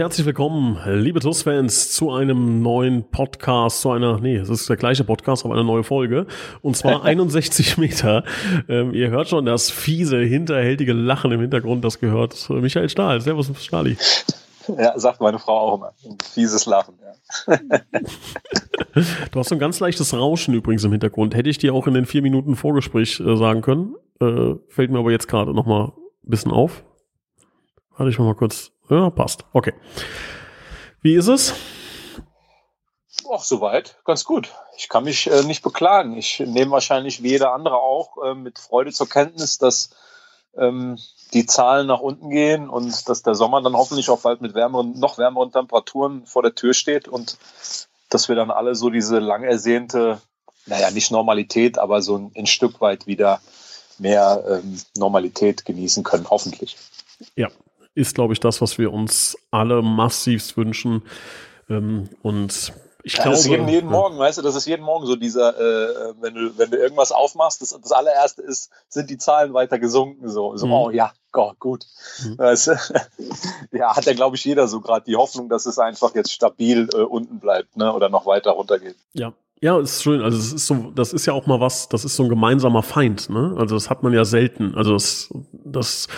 [0.00, 5.04] Herzlich willkommen, liebe TUS-Fans, zu einem neuen Podcast, zu einer, nee, es ist der gleiche
[5.04, 6.26] Podcast, aber eine neue Folge.
[6.62, 8.24] Und zwar 61 Meter.
[8.66, 13.20] Ähm, ihr hört schon das fiese, hinterhältige Lachen im Hintergrund, das gehört Michael Stahl.
[13.20, 13.98] Servus, Stahli.
[14.68, 15.92] Ja, sagt meine Frau auch immer.
[16.06, 17.58] Ein fieses Lachen, ja.
[19.32, 21.34] du hast so ein ganz leichtes Rauschen übrigens im Hintergrund.
[21.34, 23.96] Hätte ich dir auch in den vier Minuten Vorgespräch äh, sagen können.
[24.18, 25.92] Äh, fällt mir aber jetzt gerade noch mal
[26.24, 26.84] ein bisschen auf.
[27.98, 29.44] Warte ich mal kurz ja, passt.
[29.52, 29.74] Okay.
[31.02, 31.54] Wie ist es?
[33.32, 33.96] Ach, soweit.
[34.04, 34.50] Ganz gut.
[34.76, 36.16] Ich kann mich äh, nicht beklagen.
[36.16, 39.90] Ich nehme wahrscheinlich wie jeder andere auch äh, mit Freude zur Kenntnis, dass
[40.56, 40.98] ähm,
[41.32, 44.98] die Zahlen nach unten gehen und dass der Sommer dann hoffentlich auch bald mit wärmeren,
[44.98, 47.38] noch wärmeren Temperaturen vor der Tür steht und
[48.08, 50.20] dass wir dann alle so diese lang ersehnte,
[50.66, 53.40] naja, nicht Normalität, aber so ein, ein Stück weit wieder
[53.98, 56.76] mehr ähm, Normalität genießen können, hoffentlich.
[57.36, 57.48] Ja,
[57.94, 61.02] ist, glaube ich, das, was wir uns alle massivst wünschen.
[61.68, 63.96] Ähm, und ich glaube, das ist jeden, jeden ja.
[63.96, 67.12] Morgen, weißt du, das ist jeden Morgen so dieser, äh, wenn du, wenn du irgendwas
[67.12, 70.72] aufmachst, das, das allererste ist, sind die Zahlen weiter gesunken, so, so mhm.
[70.72, 71.86] oh ja, Gott, gut.
[72.22, 72.38] Mhm.
[72.38, 72.76] Weißt du?
[73.72, 76.88] ja, hat ja, glaube ich, jeder so gerade die Hoffnung, dass es einfach jetzt stabil
[76.92, 78.96] äh, unten bleibt, ne, oder noch weiter runtergeht.
[79.12, 80.22] Ja, ja, ist schön.
[80.22, 82.82] Also es ist so, das ist ja auch mal was, das ist so ein gemeinsamer
[82.82, 83.54] Feind, ne?
[83.58, 84.74] Also das hat man ja selten.
[84.74, 86.08] Also dass, dass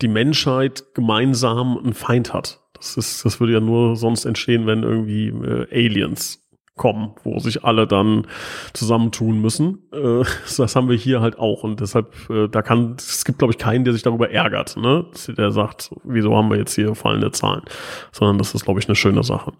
[0.00, 2.60] die Menschheit gemeinsam einen Feind hat.
[2.74, 6.41] Das ist, das würde ja nur sonst entstehen, wenn irgendwie äh, Aliens
[6.76, 8.26] kommen, wo sich alle dann
[8.72, 9.88] zusammentun müssen.
[9.92, 10.24] Äh,
[10.56, 13.58] das haben wir hier halt auch und deshalb, äh, da kann, es gibt glaube ich
[13.58, 15.06] keinen, der sich darüber ärgert, ne?
[15.28, 17.62] Der sagt, wieso haben wir jetzt hier fallende Zahlen?
[18.10, 19.52] Sondern das ist glaube ich eine schöne Sache.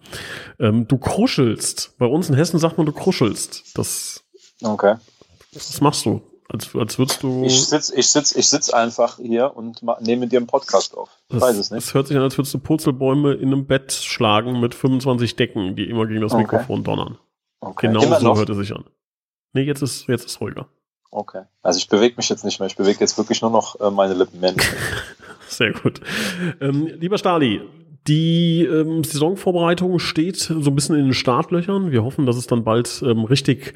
[0.59, 1.97] Ähm, du kruschelst.
[1.99, 3.77] Bei uns in Hessen sagt man, du kruschelst.
[3.77, 4.25] Das.
[4.63, 4.95] Okay.
[5.53, 6.23] Was machst du?
[6.53, 7.45] Als, als würdest du.
[7.45, 11.09] Ich sitze ich sitz, ich sitz einfach hier und nehme mit dir einen Podcast auf.
[11.29, 11.83] Ich das, weiß es nicht.
[11.83, 15.77] Es hört sich an, als würdest du Purzelbäume in einem Bett schlagen mit 25 Decken,
[15.77, 16.43] die immer gegen das okay.
[16.43, 17.19] Mikrofon donnern.
[17.61, 17.87] Okay.
[17.87, 18.37] Genau immer so noch?
[18.37, 18.85] hört es sich an.
[19.55, 20.69] Nee, jetzt ist, jetzt ist ruhiger.
[21.11, 21.45] Okay.
[21.63, 22.67] Also ich bewege mich jetzt nicht mehr.
[22.67, 24.41] Ich bewege jetzt wirklich nur noch äh, meine Lippen.
[25.49, 26.01] Sehr gut.
[26.61, 27.63] Ähm, lieber Stali,
[28.09, 31.93] die ähm, Saisonvorbereitung steht so ein bisschen in den Startlöchern.
[31.93, 33.75] Wir hoffen, dass es dann bald ähm, richtig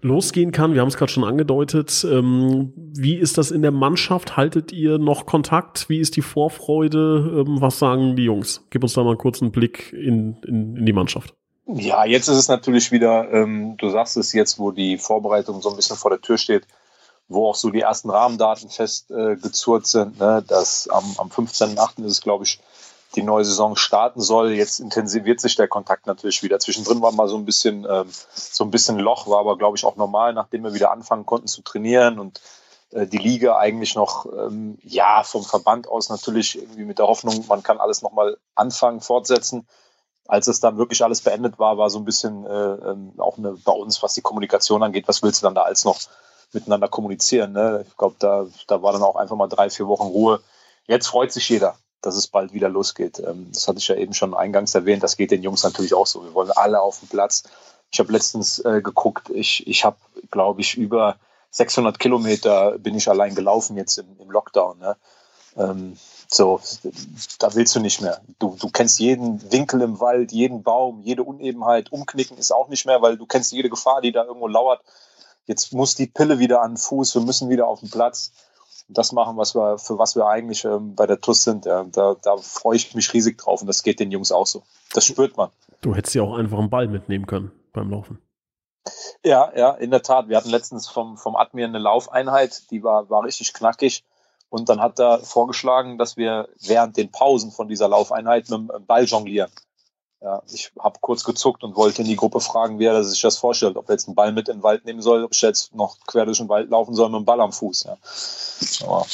[0.00, 0.74] losgehen kann.
[0.74, 2.04] Wir haben es gerade schon angedeutet.
[2.10, 4.36] Ähm, wie ist das in der Mannschaft?
[4.36, 5.88] Haltet ihr noch Kontakt?
[5.88, 7.44] Wie ist die Vorfreude?
[7.46, 8.66] Ähm, was sagen die Jungs?
[8.70, 11.34] Gib uns da mal einen Blick in, in, in die Mannschaft.
[11.66, 15.70] Ja, jetzt ist es natürlich wieder, ähm, du sagst es jetzt, wo die Vorbereitung so
[15.70, 16.66] ein bisschen vor der Tür steht,
[17.28, 20.18] wo auch so die ersten Rahmendaten festgezurrt äh, sind.
[20.18, 20.42] Ne?
[20.48, 22.04] Das am, am 15.8.
[22.04, 22.58] ist es, glaube ich,
[23.16, 24.52] die neue Saison starten soll.
[24.52, 26.60] Jetzt intensiviert sich der Kontakt natürlich wieder.
[26.60, 29.84] Zwischendrin war mal so ein bisschen, ähm, so ein bisschen Loch, war aber, glaube ich,
[29.84, 32.40] auch normal, nachdem wir wieder anfangen konnten zu trainieren und
[32.92, 37.44] äh, die Liga eigentlich noch, ähm, ja, vom Verband aus natürlich irgendwie mit der Hoffnung,
[37.48, 39.66] man kann alles nochmal anfangen, fortsetzen.
[40.28, 43.52] Als es dann wirklich alles beendet war, war so ein bisschen äh, ähm, auch eine,
[43.64, 45.98] bei uns, was die Kommunikation angeht, was willst du dann da als noch
[46.52, 47.52] miteinander kommunizieren?
[47.52, 47.84] Ne?
[47.88, 50.40] Ich glaube, da, da war dann auch einfach mal drei, vier Wochen Ruhe.
[50.86, 53.18] Jetzt freut sich jeder dass es bald wieder losgeht.
[53.18, 55.02] Ähm, das hatte ich ja eben schon eingangs erwähnt.
[55.02, 56.24] Das geht den Jungs natürlich auch so.
[56.24, 57.44] Wir wollen alle auf den Platz.
[57.90, 59.30] Ich habe letztens äh, geguckt.
[59.30, 59.96] Ich, ich habe,
[60.30, 61.16] glaube ich, über
[61.50, 64.78] 600 Kilometer bin ich allein gelaufen jetzt im, im Lockdown.
[64.78, 64.96] Ne?
[65.56, 65.96] Ähm,
[66.28, 66.60] so,
[67.40, 68.20] da willst du nicht mehr.
[68.38, 71.90] Du, du kennst jeden Winkel im Wald, jeden Baum, jede Unebenheit.
[71.90, 74.80] Umknicken ist auch nicht mehr, weil du kennst jede Gefahr, die da irgendwo lauert.
[75.46, 77.16] Jetzt muss die Pille wieder an den Fuß.
[77.16, 78.30] Wir müssen wieder auf den Platz
[78.92, 81.66] das machen, was wir, für was wir eigentlich ähm, bei der TUS sind.
[81.66, 81.84] Ja.
[81.84, 84.62] Da, da freue ich mich riesig drauf und das geht den Jungs auch so.
[84.92, 85.50] Das spürt man.
[85.80, 88.18] Du hättest ja auch einfach einen Ball mitnehmen können beim Laufen.
[89.24, 90.28] Ja, ja, in der Tat.
[90.28, 94.04] Wir hatten letztens vom, vom Admir eine Laufeinheit, die war, war richtig knackig.
[94.48, 98.86] Und dann hat er vorgeschlagen, dass wir während den Pausen von dieser Laufeinheit mit dem
[98.86, 99.50] Ball jonglieren.
[100.22, 103.38] Ja, ich habe kurz gezuckt und wollte in die Gruppe fragen, wie er sich das
[103.38, 105.74] vorstellt, ob er jetzt einen Ball mit in den Wald nehmen soll, ob ich jetzt
[105.74, 107.84] noch quer durch den Wald laufen soll mit dem Ball am Fuß.
[107.84, 107.96] Ja.
[108.86, 109.06] Aber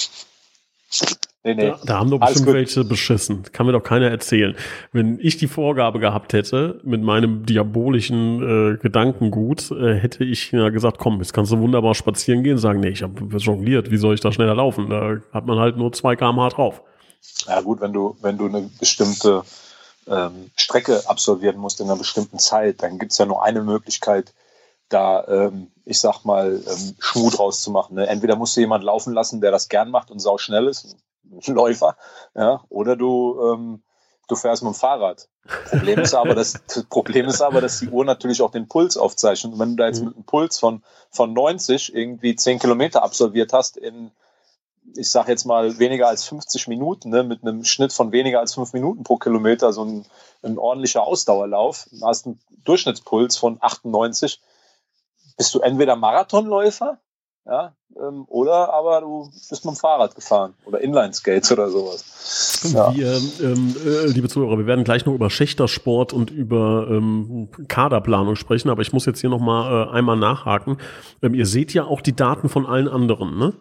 [1.47, 1.69] Nee, nee.
[1.69, 3.45] Da, da, haben doch bestimmt welche beschissen.
[3.53, 4.57] Kann mir doch keiner erzählen.
[4.91, 10.71] Wenn ich die Vorgabe gehabt hätte, mit meinem diabolischen äh, Gedankengut, äh, hätte ich ja
[10.71, 14.15] gesagt, komm, jetzt kannst du wunderbar spazieren gehen, sagen, nee, ich habe jongliert, wie soll
[14.15, 14.91] ich da schneller laufen?
[14.91, 16.83] Da hat man halt nur zwei kmh drauf.
[17.47, 19.45] Ja gut, wenn du, wenn du eine bestimmte
[20.09, 24.33] ähm, Strecke absolvieren musst in einer bestimmten Zeit, dann gibt es ja nur eine Möglichkeit,
[24.89, 27.97] da, ähm, ich sag mal, ähm, Schmuh draus zu machen.
[27.97, 28.07] Ne?
[28.07, 31.41] Entweder musst du jemand laufen lassen, der das gern macht und sau schnell ist, ein
[31.55, 31.97] Läufer,
[32.35, 33.83] ja, oder du, ähm,
[34.29, 35.29] du fährst mit dem Fahrrad.
[35.71, 38.97] Problem ist aber, dass, das Problem ist aber, dass die Uhr natürlich auch den Puls
[38.97, 39.53] aufzeichnet.
[39.53, 40.07] Und wenn du da jetzt mhm.
[40.07, 44.11] mit einem Puls von, von 90 irgendwie 10 Kilometer absolviert hast in,
[44.95, 48.55] ich sag jetzt mal, weniger als 50 Minuten, ne, mit einem Schnitt von weniger als
[48.55, 50.07] 5 Minuten pro Kilometer, so ein,
[50.43, 54.41] ein ordentlicher Ausdauerlauf, hast einen Durchschnittspuls von 98,
[55.37, 56.99] bist du entweder Marathonläufer
[57.49, 62.61] ja, ähm, oder aber du bist mit dem Fahrrad gefahren oder Inline-Skates oder sowas.
[62.75, 62.93] Ja.
[62.93, 68.35] Wir, ähm, äh, liebe Zuhörer, wir werden gleich noch über Schächtersport und über ähm, Kaderplanung
[68.35, 70.79] sprechen, aber ich muss jetzt hier noch mal äh, einmal nachhaken.
[71.23, 73.53] Ähm, ihr seht ja auch die Daten von allen anderen, ne?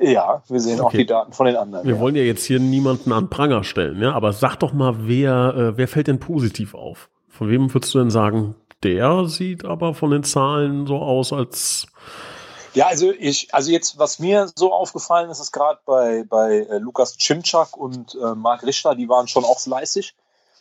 [0.00, 0.86] Ja, wir sehen okay.
[0.86, 1.86] auch die Daten von den anderen.
[1.86, 2.00] Wir ja.
[2.00, 5.76] wollen ja jetzt hier niemanden an Pranger stellen, ja, aber sag doch mal, wer, äh,
[5.76, 7.08] wer fällt denn positiv auf?
[7.28, 11.86] Von wem würdest du denn sagen, der sieht aber von den Zahlen so aus, als
[12.74, 16.78] ja, also ich, also jetzt, was mir so aufgefallen ist, ist gerade bei, bei äh,
[16.78, 20.16] Lukas Cimczak und äh, Marc Richter, die waren schon auch fleißig.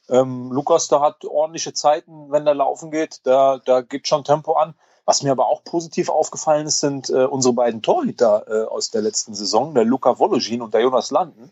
[0.10, 4.54] Ähm, Lukas, da hat ordentliche Zeiten, wenn der laufen geht, da, da gibt schon Tempo
[4.54, 4.76] an.
[5.06, 9.02] Was mir aber auch positiv aufgefallen ist, sind äh, unsere beiden Torhüter äh, aus der
[9.02, 11.52] letzten Saison, der Luca Vologin und der Jonas Landen.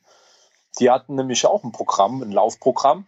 [0.79, 3.07] Die hatten nämlich auch ein Programm, ein Laufprogramm.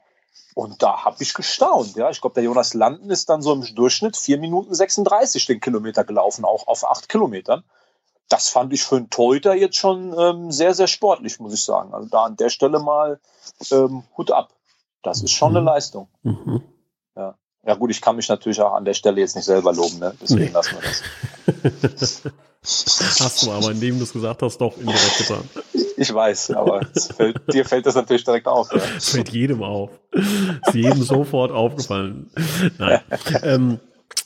[0.56, 1.96] Und da habe ich gestaunt.
[1.96, 5.62] Ja, ich glaube, der Jonas Landen ist dann so im Durchschnitt 4 Minuten 36 den
[5.62, 7.64] Kilometer gelaufen, auch auf 8 Kilometern.
[8.30, 11.94] Das fand ich für einen Torhüter jetzt schon ähm, sehr, sehr sportlich, muss ich sagen.
[11.94, 13.20] Also da an der Stelle mal
[13.72, 14.50] ähm, Hut ab.
[15.02, 15.68] Das ist schon eine mhm.
[15.68, 16.08] Leistung.
[16.22, 16.64] Mhm.
[17.66, 17.76] Ja.
[17.76, 20.14] gut, ich kann mich natürlich auch an der Stelle jetzt nicht selber loben, ne?
[20.22, 20.52] deswegen nee.
[20.52, 22.24] lassen wir das.
[22.66, 25.44] Hast du aber, indem du es gesagt hast, doch indirekt getan.
[25.98, 26.82] Ich weiß, aber
[27.16, 28.72] fällt, dir fällt das natürlich direkt auf.
[28.74, 28.80] Ja.
[29.00, 29.92] Fällt jedem auf.
[30.12, 32.32] Ist jedem sofort aufgefallen.
[32.78, 33.02] Nein.
[33.44, 33.80] ähm,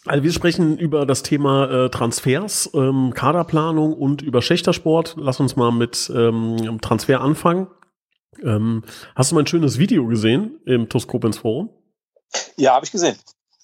[0.05, 5.15] also wir sprechen über das Thema äh, Transfers, ähm, Kaderplanung und über Schächtersport.
[5.17, 7.67] Lass uns mal mit ähm, Transfer anfangen.
[8.43, 8.83] Ähm,
[9.15, 11.69] hast du mein schönes Video gesehen im Toskopens Forum?
[12.57, 13.17] Ja, habe ich gesehen.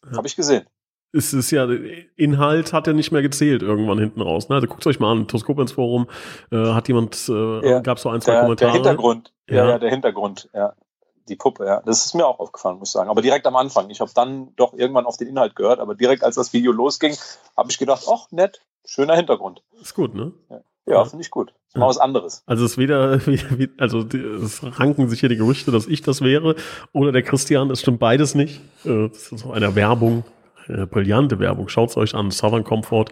[0.06, 0.18] Ja.
[0.18, 0.65] Habe ich gesehen
[1.13, 1.68] es ist ja,
[2.15, 4.50] Inhalt hat ja nicht mehr gezählt irgendwann hinten raus.
[4.50, 4.56] Ne?
[4.56, 6.07] Also guckt euch mal an, Toskopens Forum
[6.51, 8.71] äh, hat jemand, äh, ja, gab so ein, zwei der, Kommentare.
[8.71, 9.56] Der Hintergrund, ja.
[9.56, 10.74] ja, ja, der Hintergrund, ja.
[11.30, 11.81] Die Puppe, ja.
[11.86, 13.10] Das ist mir auch aufgefallen, muss ich sagen.
[13.10, 13.89] Aber direkt am Anfang.
[13.89, 17.15] Ich habe dann doch irgendwann auf den Inhalt gehört, aber direkt als das Video losging,
[17.56, 19.63] habe ich gedacht, ach, nett, schöner Hintergrund.
[19.81, 20.33] Ist gut, ne?
[20.50, 20.60] Ja.
[20.85, 21.53] Ja, finde ich gut.
[21.68, 22.44] Ist mal was anderes.
[22.45, 23.19] Also es weder,
[23.77, 26.56] also es ranken sich hier die Gerüchte, dass ich das wäre
[26.91, 28.62] oder der Christian, das stimmt beides nicht.
[28.85, 30.24] Äh, das ist so eine Werbung
[30.68, 31.68] äh, brillante Werbung.
[31.69, 32.31] Schaut's euch an.
[32.31, 33.06] Southern Comfort.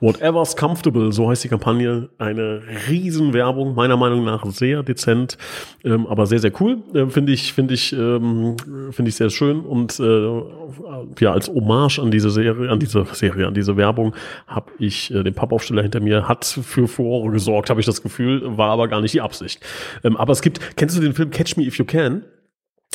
[0.00, 2.08] Whatever's comfortable, so heißt die Kampagne.
[2.18, 5.38] Eine Riesenwerbung, meiner Meinung nach sehr dezent,
[5.84, 6.78] ähm, aber sehr, sehr cool.
[6.94, 8.56] Äh, finde ich, finde ich, ähm,
[8.90, 9.60] finde ich sehr schön.
[9.60, 10.42] Und äh,
[11.20, 14.14] ja, als Hommage an diese Serie, an diese Serie, an diese Werbung,
[14.46, 18.56] habe ich äh, den Pappaufsteller hinter mir, hat für Furore gesorgt, habe ich das Gefühl,
[18.56, 19.60] war aber gar nicht die Absicht.
[20.04, 22.24] Ähm, aber es gibt, kennst du den Film Catch Me If You Can?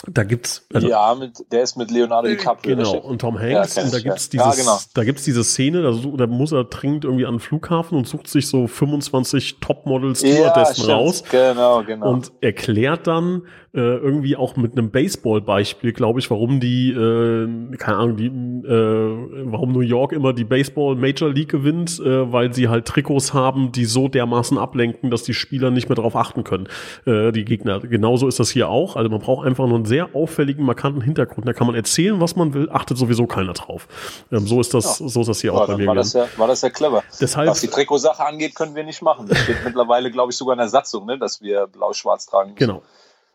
[0.05, 2.75] Da gibt's also, ja, mit, der ist mit Leonardo DiCaprio.
[2.75, 4.79] Genau und Tom Hanks ja, und da gibt's dieses, ja, genau.
[4.93, 8.27] da gibt's diese Szene, da, da muss er dringend irgendwie an den Flughafen und sucht
[8.27, 11.23] sich so 25 Topmodels Stewardessen ja, raus.
[11.31, 12.11] Genau, genau.
[12.11, 13.43] Und erklärt dann,
[13.77, 19.51] äh, irgendwie auch mit einem Baseball-Beispiel, glaube ich, warum die, äh, keine Ahnung, die, äh,
[19.51, 23.71] warum New York immer die Baseball Major League gewinnt, äh, weil sie halt Trikots haben,
[23.71, 26.67] die so dermaßen ablenken, dass die Spieler nicht mehr darauf achten können,
[27.05, 27.79] äh, die Gegner.
[27.79, 28.95] Genauso ist das hier auch.
[28.95, 31.47] Also man braucht einfach nur einen sehr auffälligen, markanten Hintergrund.
[31.47, 33.87] Da kann man erzählen, was man will, achtet sowieso keiner drauf.
[34.31, 35.07] Ähm, so ist das, ja.
[35.07, 35.87] so ist das hier ja, auch bei mir.
[35.87, 37.03] War das, ja, war das ja clever.
[37.19, 39.27] Deshalb, was die Trikotsache angeht, können wir nicht machen.
[39.27, 42.59] Das steht mittlerweile, glaube ich, sogar in der Satzung, ne, dass wir blau-schwarz tragen müssen.
[42.59, 42.83] Genau.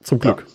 [0.02, 0.46] Zum Glück.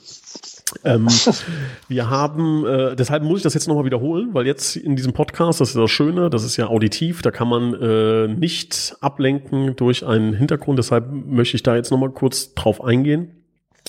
[0.83, 1.07] Ähm,
[1.87, 5.61] wir haben, äh, deshalb muss ich das jetzt nochmal wiederholen, weil jetzt in diesem Podcast,
[5.61, 10.05] das ist das Schöne, das ist ja auditiv, da kann man äh, nicht ablenken durch
[10.05, 10.79] einen Hintergrund.
[10.79, 13.36] Deshalb möchte ich da jetzt nochmal kurz drauf eingehen.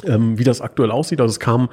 [0.04, 1.20] Ähm, wie das aktuell aussieht.
[1.20, 1.68] Also es kam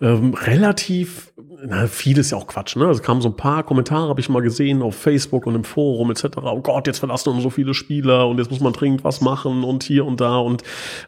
[0.00, 1.32] ähm, relativ,
[1.64, 2.86] na, vieles ja auch Quatsch, ne?
[2.86, 5.64] Also es kamen so ein paar Kommentare, habe ich mal gesehen, auf Facebook und im
[5.64, 6.38] Forum etc.
[6.42, 9.64] Oh Gott, jetzt verlassen uns so viele Spieler und jetzt muss man dringend was machen
[9.64, 10.62] und hier und da und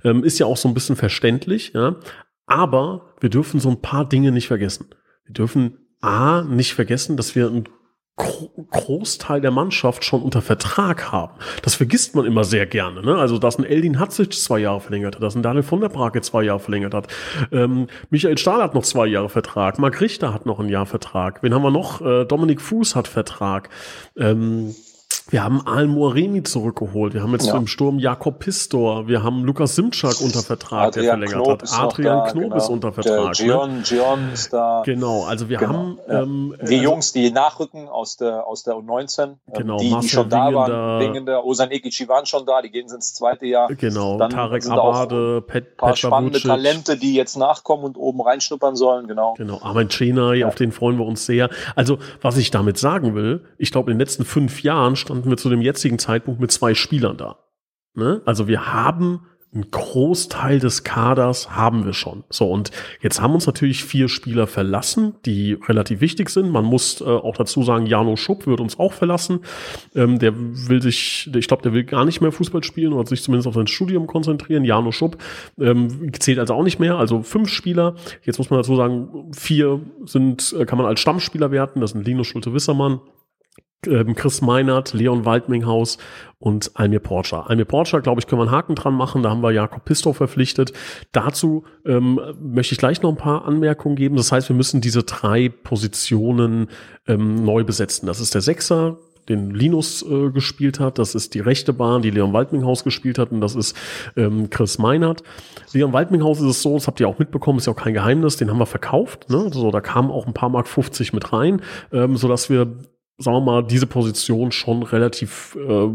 [0.04, 1.97] ähm, ist ja auch so ein bisschen verständlich, ja.
[2.47, 4.87] Aber wir dürfen so ein paar Dinge nicht vergessen.
[5.25, 7.64] Wir dürfen A, nicht vergessen, dass wir ein
[8.16, 11.35] Großteil der Mannschaft schon unter Vertrag haben.
[11.62, 13.02] Das vergisst man immer sehr gerne.
[13.02, 13.16] Ne?
[13.16, 16.23] Also, dass ein Eldin Hatzic zwei Jahre verlängert hat, dass ein Daniel von der Brake
[16.23, 17.09] zwei Jahre verlängert hat.
[17.50, 19.80] Ähm, Michael Stahl hat noch zwei Jahre Vertrag.
[19.80, 21.42] Marc Richter hat noch ein Jahr Vertrag.
[21.42, 22.00] Wen haben wir noch?
[22.02, 23.68] Äh, Dominik Fuß hat Vertrag.
[24.16, 24.75] Ähm,
[25.31, 27.14] Wir haben Al Muaremi zurückgeholt.
[27.14, 27.57] Wir haben jetzt ja.
[27.57, 29.09] im Sturm Jakob Pistor.
[29.09, 31.81] Wir haben Lukas Simczak unter Vertrag, Adrian der verlängert Knob hat.
[31.81, 32.57] Adrian da, Knob genau.
[32.57, 33.33] ist unter Vertrag.
[33.33, 33.83] Der Gion, ne?
[33.83, 34.83] Gion ist da.
[34.85, 36.23] Genau, also wir Genau, haben ja.
[36.23, 40.09] ähm, Die also, Jungs, die nachrücken aus der, aus der U19, ähm, Genau, die, die
[40.09, 40.59] schon da Wingender.
[40.59, 43.69] waren, Wingender, Osan Ekici waren schon da, die gehen ins zweite Jahr.
[43.69, 46.50] Genau, Dann Tarek Abade, Pet, Ein paar Petra spannende Vucic.
[46.50, 49.35] Talente, die jetzt nachkommen und oben reinschnuppern sollen, genau.
[49.38, 51.49] Genau, Armin Chenay, auf den freuen wir uns sehr.
[51.76, 55.37] Also, was ich damit sagen will, ich glaube, in den letzten fünf Jahren standen wir
[55.37, 57.38] zu dem jetzigen Zeitpunkt mit zwei Spielern da.
[57.94, 58.21] Ne?
[58.25, 59.21] Also wir haben
[59.54, 62.25] einen Großteil des Kaders haben wir schon.
[62.28, 66.50] So, und jetzt haben uns natürlich vier Spieler verlassen, die relativ wichtig sind.
[66.50, 69.40] Man muss äh, auch dazu sagen, Jano Schupp wird uns auch verlassen.
[69.94, 73.23] Ähm, der will sich, ich glaube, der will gar nicht mehr Fußball spielen oder sich
[73.23, 74.64] zumindest auf sein Studium konzentrieren.
[74.64, 75.18] Jano Schupp
[75.61, 76.99] ähm, zählt also auch nicht mehr.
[76.99, 77.94] Also fünf Spieler.
[78.25, 81.80] Jetzt muss man dazu sagen, vier sind, äh, kann man als Stammspieler werten.
[81.80, 83.00] Das sind Linus Schulte-Wissermann,
[84.14, 85.99] Chris Meinert, Leon Waldminghaus
[86.38, 87.49] und Almir Porcher.
[87.49, 89.23] Almir Porcher, glaube ich, können wir einen Haken dran machen.
[89.23, 90.73] Da haben wir Jakob Pistow verpflichtet.
[91.12, 94.17] Dazu ähm, möchte ich gleich noch ein paar Anmerkungen geben.
[94.17, 96.69] Das heißt, wir müssen diese drei Positionen
[97.07, 98.07] ähm, neu besetzen.
[98.07, 98.99] Das ist der Sechser,
[99.29, 100.99] den Linus äh, gespielt hat.
[100.99, 103.33] Das ist die rechte Bahn, die Leon Waldminghaus gespielt hat.
[103.33, 103.75] Und das ist
[104.17, 105.23] ähm, Chris Meinert.
[105.73, 108.37] Leon Waldminghaus ist es so, das habt ihr auch mitbekommen, ist ja auch kein Geheimnis,
[108.37, 109.31] den haben wir verkauft.
[109.31, 109.50] Ne?
[109.53, 111.62] So, da kamen auch ein paar Mark 50 mit rein,
[111.93, 112.76] ähm, sodass wir
[113.16, 115.87] sagen wir mal, diese Position schon relativ äh,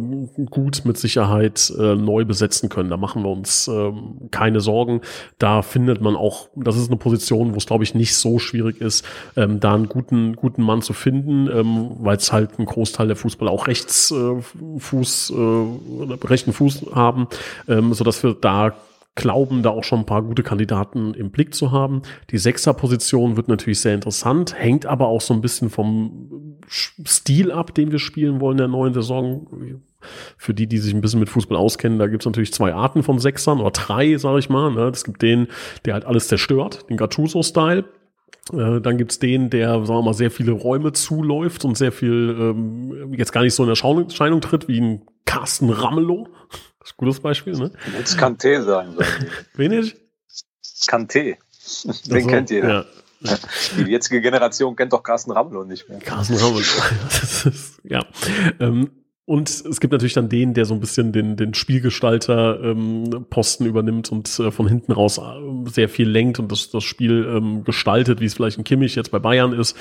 [0.46, 2.90] gut mit Sicherheit äh, neu besetzen können.
[2.90, 5.02] Da machen wir uns ähm, keine Sorgen.
[5.38, 8.80] Da findet man auch, das ist eine Position, wo es, glaube ich, nicht so schwierig
[8.80, 13.08] ist, ähm, da einen guten, guten Mann zu finden, ähm, weil es halt ein Großteil
[13.08, 14.42] der Fußballer auch rechts äh,
[14.78, 17.28] Fuß, äh, rechten Fuß haben,
[17.68, 18.76] ähm, sodass wir da
[19.16, 22.02] glauben, da auch schon ein paar gute Kandidaten im Blick zu haben.
[22.30, 27.74] Die Sechser-Position wird natürlich sehr interessant, hängt aber auch so ein bisschen vom Stil ab,
[27.74, 29.82] den wir spielen wollen in der neuen Saison.
[30.38, 33.04] Für die, die sich ein bisschen mit Fußball auskennen, da gibt es natürlich zwei Arten
[33.04, 34.72] von Sechsern oder drei, sage ich mal.
[34.72, 34.88] Ne?
[34.88, 35.48] Es gibt den,
[35.86, 37.84] der halt alles zerstört, den Gattuso-Style.
[38.54, 42.36] Äh, Dann gibt's den, der, sagen wir mal, sehr viele Räume zuläuft und sehr viel
[42.40, 46.28] ähm, jetzt gar nicht so in Erscheinung tritt, wie ein Carsten Ramelow.
[46.80, 47.72] Das ist ein gutes Beispiel, ne?
[47.98, 49.08] Jetzt Kanté sagen sollen.
[49.56, 49.96] Wen ich?
[50.88, 51.36] Kanté.
[52.06, 52.70] Den Also, kennt jeder.
[52.70, 52.86] Ja.
[53.22, 56.00] Die jetzige Generation kennt doch Carsten Ramelow nicht mehr.
[56.00, 56.64] Carsten Ramelow.
[57.84, 58.06] Ja.
[58.60, 58.92] Ähm,
[59.30, 64.40] und es gibt natürlich dann den, der so ein bisschen den, den Spielgestalter-Posten übernimmt und
[64.40, 68.26] äh, von hinten raus äh, sehr viel lenkt und das, das Spiel ähm, gestaltet, wie
[68.26, 69.78] es vielleicht ein Kimmich jetzt bei Bayern ist.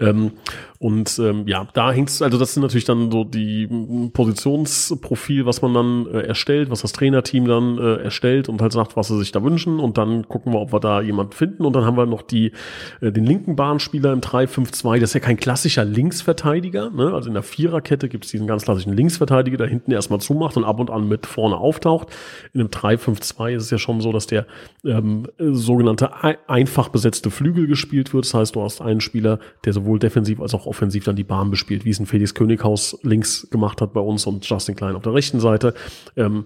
[0.00, 0.32] Ähm,
[0.78, 5.46] und ähm, ja, da hängt es, also das sind natürlich dann so die m, Positionsprofil,
[5.46, 9.08] was man dann äh, erstellt, was das Trainerteam dann äh, erstellt und halt sagt, was
[9.08, 9.80] sie sich da wünschen.
[9.80, 11.64] Und dann gucken wir, ob wir da jemanden finden.
[11.64, 12.52] Und dann haben wir noch die,
[13.00, 15.00] äh, den linken Bahnspieler im 3-5-2.
[15.00, 16.90] Das ist ja kein klassischer Linksverteidiger.
[16.90, 17.14] Ne?
[17.14, 20.64] Also in der Viererkette gibt es diesen ganz klassischen Linksverteidiger, der hinten erstmal zumacht und
[20.64, 22.08] ab und an mit vorne auftaucht.
[22.52, 24.46] In einem 3-5-2 ist es ja schon so, dass der
[24.84, 28.24] ähm, sogenannte ei- einfach besetzte Flügel gespielt wird.
[28.24, 31.50] Das heißt, du hast einen Spieler, der sowohl defensiv als auch offensiv dann die Bahn
[31.50, 35.02] bespielt, wie es ein Felix Könighaus links gemacht hat bei uns und Justin Klein auf
[35.02, 35.74] der rechten Seite.
[36.16, 36.44] Ähm,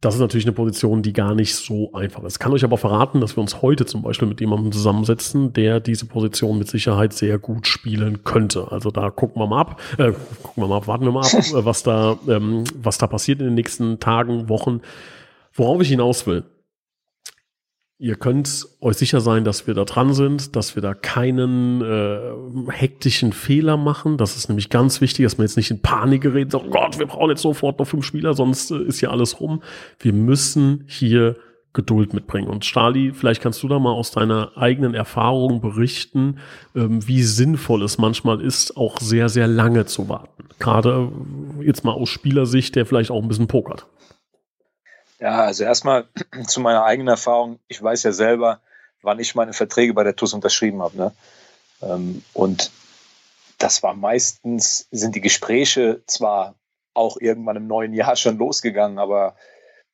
[0.00, 2.38] das ist natürlich eine Position, die gar nicht so einfach ist.
[2.38, 6.06] Kann euch aber verraten, dass wir uns heute zum Beispiel mit jemandem zusammensetzen, der diese
[6.06, 8.70] Position mit Sicherheit sehr gut spielen könnte.
[8.70, 10.12] Also da gucken wir mal ab, äh,
[10.42, 13.46] gucken wir mal ab, warten wir mal ab, was da, ähm, was da passiert in
[13.46, 14.80] den nächsten Tagen, Wochen.
[15.54, 16.44] Worauf ich hinaus will.
[17.98, 22.70] Ihr könnt euch sicher sein, dass wir da dran sind, dass wir da keinen äh,
[22.70, 24.18] hektischen Fehler machen.
[24.18, 26.98] Das ist nämlich ganz wichtig, dass man jetzt nicht in Panik gerät, sagt, oh Gott,
[26.98, 29.62] wir brauchen jetzt sofort noch fünf Spieler, sonst äh, ist ja alles rum.
[29.98, 31.36] Wir müssen hier
[31.76, 32.48] Geduld mitbringen.
[32.48, 36.38] Und Stali, vielleicht kannst du da mal aus deiner eigenen Erfahrung berichten,
[36.74, 40.44] ähm, wie sinnvoll es manchmal ist, auch sehr, sehr lange zu warten.
[40.58, 41.10] Gerade
[41.60, 43.86] äh, jetzt mal aus Spielersicht, der vielleicht auch ein bisschen pokert.
[45.18, 46.06] Ja, also erstmal
[46.46, 47.58] zu meiner eigenen Erfahrung.
[47.68, 48.60] Ich weiß ja selber,
[49.02, 50.96] wann ich meine Verträge bei der TUS unterschrieben habe.
[50.96, 51.12] Ne?
[51.82, 52.70] Ähm, Und
[53.58, 56.54] das war meistens, sind die Gespräche zwar
[56.94, 59.36] auch irgendwann im neuen Jahr schon losgegangen, aber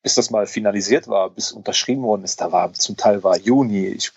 [0.01, 3.87] bis das mal finalisiert war, bis unterschrieben worden ist, da war zum Teil war Juni,
[3.87, 4.11] ich,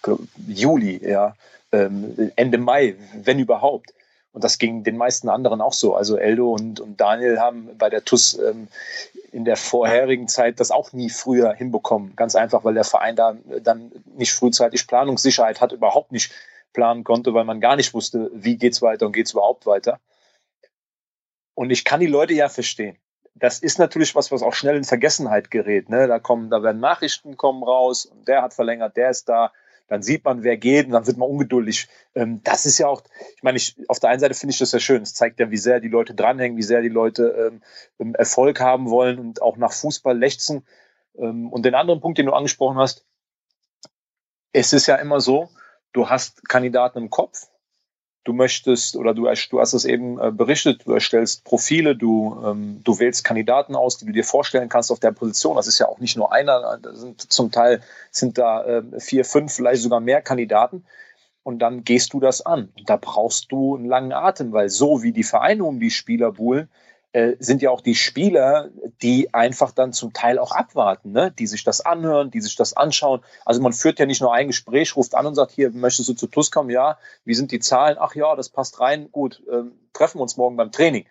[0.49, 1.37] Juli, ja,
[1.73, 3.93] ähm, Ende Mai, wenn überhaupt.
[4.37, 5.95] Und das ging den meisten anderen auch so.
[5.95, 8.69] Also Eldo und, und Daniel haben bei der TUS ähm,
[9.33, 12.15] in der vorherigen Zeit das auch nie früher hinbekommen.
[12.17, 16.35] Ganz einfach, weil der Verein da dann nicht frühzeitig Planungssicherheit hat, überhaupt nicht
[16.75, 20.01] planen konnte, weil man gar nicht wusste, wie geht's weiter und geht's überhaupt weiter.
[21.55, 22.99] Und ich kann die Leute ja verstehen.
[23.35, 25.89] Das ist natürlich was, was auch schnell in Vergessenheit gerät.
[25.89, 26.09] Ne?
[26.09, 29.55] Da kommen, da werden Nachrichten kommen raus und der hat verlängert, der ist da.
[29.89, 31.89] Dann sieht man, wer geht und dann wird man ungeduldig.
[32.15, 33.03] Ähm, das ist ja auch,
[33.37, 35.03] ich meine, ich, auf der einen Seite finde ich das ja schön.
[35.03, 37.63] Es zeigt ja, wie sehr die Leute dranhängen, wie sehr die Leute ähm,
[37.99, 40.67] ähm Erfolg haben wollen und auch nach Fußball lechzen.
[41.17, 43.05] Ähm, und den anderen Punkt, den du angesprochen hast,
[44.53, 45.51] es ist ja immer so,
[45.93, 47.49] du hast Kandidaten im Kopf,
[48.27, 52.81] du möchtest oder du, du hast es eben äh, berichtet, du erstellst Profile, du, ähm,
[52.83, 55.57] du wählst Kandidaten aus, die du dir vorstellen kannst auf der Position.
[55.57, 57.81] Das ist ja auch nicht nur einer, sind zum Teil
[58.11, 60.85] sind da äh, vier, fünf, vielleicht sogar mehr Kandidaten.
[61.45, 62.73] Und dann gehst du das an.
[62.77, 66.33] Und da brauchst du einen langen Atem, weil so wie die Vereine um die Spieler
[66.33, 66.69] buhlen,
[67.39, 68.69] sind ja auch die Spieler,
[69.01, 71.33] die einfach dann zum Teil auch abwarten, ne?
[71.39, 73.23] die sich das anhören, die sich das anschauen.
[73.47, 76.15] Also man führt ja nicht nur ein Gespräch, ruft an und sagt, hier, möchtest du
[76.15, 76.69] zu TUS kommen?
[76.69, 77.97] Ja, wie sind die Zahlen?
[77.99, 81.07] Ach ja, das passt rein, gut, ähm, treffen wir uns morgen beim Training.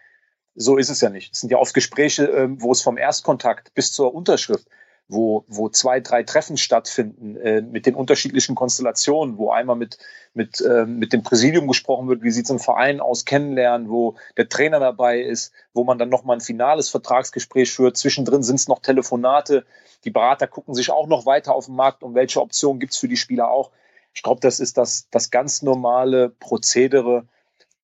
[0.54, 1.34] So ist es ja nicht.
[1.34, 4.68] Es sind ja oft Gespräche, ähm, wo es vom Erstkontakt bis zur Unterschrift
[5.08, 10.00] wo, wo zwei, drei Treffen stattfinden äh, mit den unterschiedlichen Konstellationen, wo einmal mit,
[10.34, 14.16] mit, äh, mit dem Präsidium gesprochen wird, wie sieht es im Verein aus, kennenlernen, wo
[14.38, 17.98] der Trainer dabei ist, wo man dann nochmal ein finales Vertragsgespräch führt.
[17.98, 19.66] Zwischendrin sind es noch Telefonate.
[20.06, 23.00] Die Berater gucken sich auch noch weiter auf den Markt und welche Optionen gibt es
[23.00, 23.72] für die Spieler auch.
[24.14, 27.28] Ich glaube, das ist das, das ganz normale Prozedere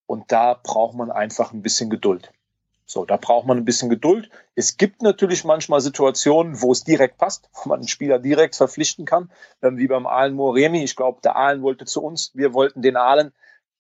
[0.08, 2.32] und da braucht man einfach ein bisschen Geduld.
[2.91, 4.29] So, da braucht man ein bisschen Geduld.
[4.53, 9.05] Es gibt natürlich manchmal Situationen, wo es direkt passt, wo man einen Spieler direkt verpflichten
[9.05, 9.31] kann,
[9.62, 10.83] ähm, wie beim Aalen Moremi.
[10.83, 13.31] Ich glaube, der Aalen wollte zu uns, wir wollten den Aalen.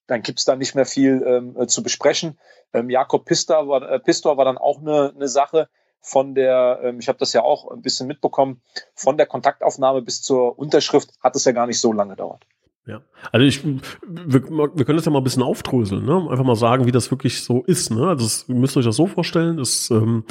[0.07, 2.39] Dann gibt es da nicht mehr viel ähm, äh, zu besprechen.
[2.71, 5.67] Ähm, Jakob Pistor war, äh, Pistor war dann auch eine, eine Sache
[5.99, 8.61] von der, ähm, ich habe das ja auch ein bisschen mitbekommen,
[8.95, 12.45] von der Kontaktaufnahme bis zur Unterschrift hat es ja gar nicht so lange gedauert.
[12.87, 12.99] Ja,
[13.31, 16.15] also ich, wir, wir können das ja mal ein bisschen aufdröseln, ne?
[16.31, 18.07] Einfach mal sagen, wie das wirklich so ist, ne?
[18.07, 20.23] Also das, ihr müsst euch das so vorstellen, es, ähm,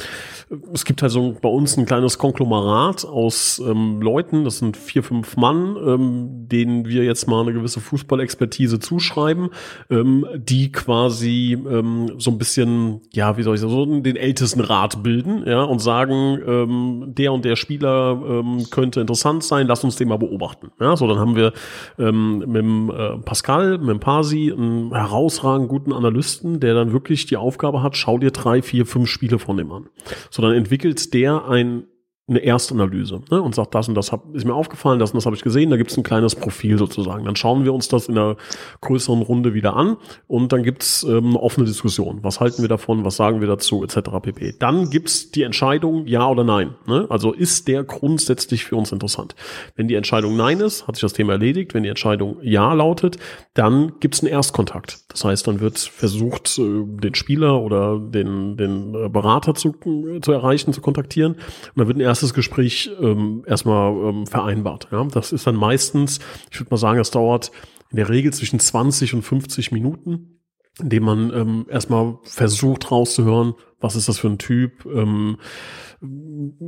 [0.73, 5.05] es gibt halt so bei uns ein kleines Konglomerat aus ähm, Leuten, das sind vier,
[5.05, 9.51] fünf Mann, ähm, denen wir jetzt mal eine gewisse Fußballexpertise zuschreiben,
[9.89, 14.61] ähm, die quasi ähm, so ein bisschen, ja, wie soll ich sagen, so den ältesten
[14.61, 19.85] Rat bilden, ja, und sagen, ähm, der und der Spieler ähm, könnte interessant sein, lass
[19.85, 20.73] uns den mal beobachten.
[20.81, 21.53] Ja, so dann haben wir
[21.97, 27.27] ähm, mit dem äh, Pascal, mit dem Pasi, einen herausragend guten Analysten, der dann wirklich
[27.27, 29.87] die Aufgabe hat, schau dir drei, vier, fünf Spiele von dem an.
[30.31, 31.85] So, dann entwickelt der ein
[32.31, 35.27] eine Erstanalyse ne, und sagt, das und das hab, ist mir aufgefallen, das und das
[35.27, 37.25] habe ich gesehen, da gibt es ein kleines Profil sozusagen.
[37.25, 38.37] Dann schauen wir uns das in einer
[38.81, 39.97] größeren Runde wieder an
[40.29, 42.21] und dann gibt's ähm, eine offene Diskussion.
[42.23, 44.11] Was halten wir davon, was sagen wir dazu, etc.
[44.23, 44.55] pp.
[44.59, 46.75] Dann gibt's die Entscheidung, ja oder nein.
[46.87, 47.07] Ne?
[47.11, 49.35] Also ist der grundsätzlich für uns interessant.
[49.75, 51.75] Wenn die Entscheidung nein ist, hat sich das Thema erledigt.
[51.75, 53.19] Wenn die Entscheidung ja lautet,
[53.55, 55.01] dann gibt's einen Erstkontakt.
[55.09, 59.75] Das heißt, dann wird versucht, äh, den Spieler oder den, den äh, Berater zu,
[60.23, 61.33] zu erreichen, zu kontaktieren.
[61.33, 61.41] Und
[61.75, 64.89] dann wird ein erst erstes Gespräch ähm, erstmal ähm, vereinbart.
[64.93, 65.05] Ja?
[65.05, 67.51] Das ist dann meistens, ich würde mal sagen, das dauert
[67.91, 70.41] in der Regel zwischen 20 und 50 Minuten,
[70.79, 75.39] indem man ähm, erstmal versucht rauszuhören, was ist das für ein Typ, ähm,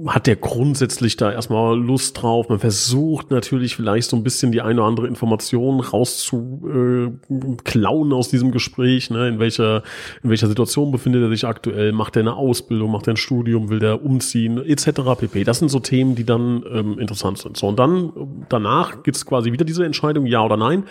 [0.08, 2.50] hat der grundsätzlich da erstmal Lust drauf.
[2.50, 8.28] Man versucht natürlich vielleicht so ein bisschen die eine oder andere Information rauszuklauen äh, aus
[8.28, 9.08] diesem Gespräch.
[9.08, 9.28] Ne?
[9.28, 9.84] In welcher,
[10.22, 11.92] in welcher Situation befindet er sich aktuell?
[11.92, 12.90] Macht er eine Ausbildung?
[12.90, 13.70] Macht er ein Studium?
[13.70, 14.58] Will der umziehen?
[14.58, 15.00] Etc.
[15.18, 15.44] pp.
[15.44, 17.56] Das sind so Themen, die dann ähm, interessant sind.
[17.56, 20.84] So, und dann danach gibt's quasi wieder diese Entscheidung, ja oder nein.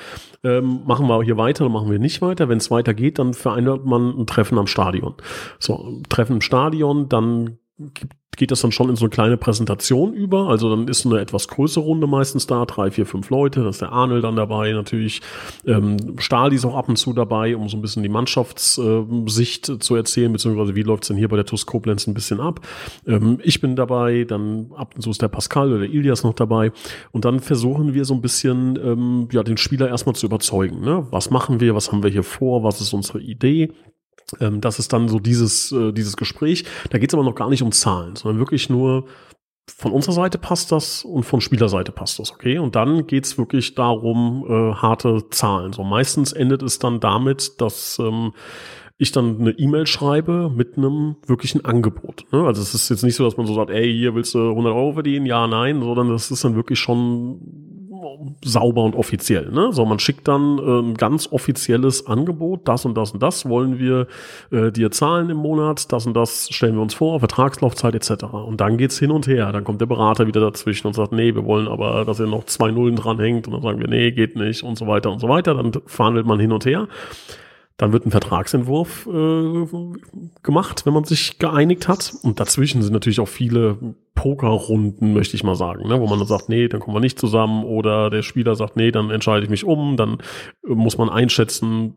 [0.43, 2.49] Ähm, machen wir hier weiter oder machen wir nicht weiter?
[2.49, 5.13] Wenn es weitergeht, dann vereinbart man ein Treffen am Stadion.
[5.59, 7.59] So, Treffen im Stadion, dann
[7.93, 10.47] gibt geht das dann schon in so eine kleine Präsentation über.
[10.47, 13.61] Also dann ist eine etwas größere Runde meistens da, drei, vier, fünf Leute.
[13.61, 15.21] Da ist der Arnold dann dabei natürlich.
[15.65, 19.79] Ähm, Stahl ist auch ab und zu dabei, um so ein bisschen die Mannschaftssicht äh,
[19.79, 22.61] zu erzählen, beziehungsweise wie läuft's denn hier bei der TUS Koblenz ein bisschen ab.
[23.05, 26.33] Ähm, ich bin dabei, dann ab und zu ist der Pascal oder der Ilias noch
[26.33, 26.71] dabei.
[27.11, 30.79] Und dann versuchen wir so ein bisschen ähm, ja, den Spieler erstmal zu überzeugen.
[30.81, 31.05] Ne?
[31.11, 33.71] Was machen wir, was haben wir hier vor, was ist unsere Idee?
[34.39, 36.65] Ähm, das ist dann so dieses, äh, dieses Gespräch.
[36.89, 39.05] Da geht es aber noch gar nicht um Zahlen, sondern wirklich nur,
[39.77, 42.57] von unserer Seite passt das und von Spielerseite passt das, okay?
[42.57, 45.73] Und dann geht's wirklich darum, äh, harte Zahlen.
[45.73, 48.33] So meistens endet es dann damit, dass ähm,
[48.97, 52.25] ich dann eine E-Mail schreibe mit einem wirklichen Angebot.
[52.31, 52.45] Ne?
[52.45, 54.73] Also es ist jetzt nicht so, dass man so sagt, ey, hier willst du 100
[54.73, 55.25] Euro verdienen?
[55.25, 57.80] Ja, nein, sondern das ist dann wirklich schon
[58.43, 59.51] sauber und offiziell.
[59.51, 59.69] Ne?
[59.71, 63.79] So, man schickt dann äh, ein ganz offizielles Angebot, das und das und das wollen
[63.79, 64.07] wir
[64.51, 68.23] äh, dir zahlen im Monat, das und das stellen wir uns vor, Vertragslaufzeit etc.
[68.25, 69.51] Und dann geht's hin und her.
[69.51, 72.45] Dann kommt der Berater wieder dazwischen und sagt, nee, wir wollen aber, dass ihr noch
[72.45, 75.29] zwei Nullen dranhängt und dann sagen wir, nee, geht nicht und so weiter und so
[75.29, 75.53] weiter.
[75.53, 76.87] Dann verhandelt man hin und her.
[77.77, 79.65] Dann wird ein Vertragsentwurf äh,
[80.43, 82.13] gemacht, wenn man sich geeinigt hat.
[82.21, 85.99] Und dazwischen sind natürlich auch viele Pokerrunden, möchte ich mal sagen, ne?
[85.99, 88.91] wo man dann sagt, nee, dann kommen wir nicht zusammen oder der Spieler sagt, nee,
[88.91, 90.17] dann entscheide ich mich um, dann
[90.63, 91.95] muss man einschätzen,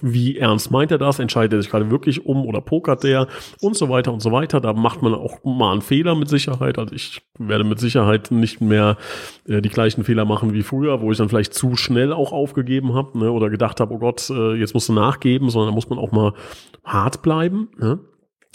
[0.00, 3.28] wie ernst meint er das, entscheidet er sich gerade wirklich um oder pokert der
[3.60, 4.60] und so weiter und so weiter.
[4.60, 6.78] Da macht man auch mal einen Fehler mit Sicherheit.
[6.78, 8.96] Also ich werde mit Sicherheit nicht mehr
[9.46, 12.94] äh, die gleichen Fehler machen wie früher, wo ich dann vielleicht zu schnell auch aufgegeben
[12.94, 13.30] habe ne?
[13.30, 16.12] oder gedacht habe, oh Gott, äh, jetzt musst du nachgeben, sondern da muss man auch
[16.12, 16.32] mal
[16.84, 17.68] hart bleiben.
[17.78, 17.98] Ne?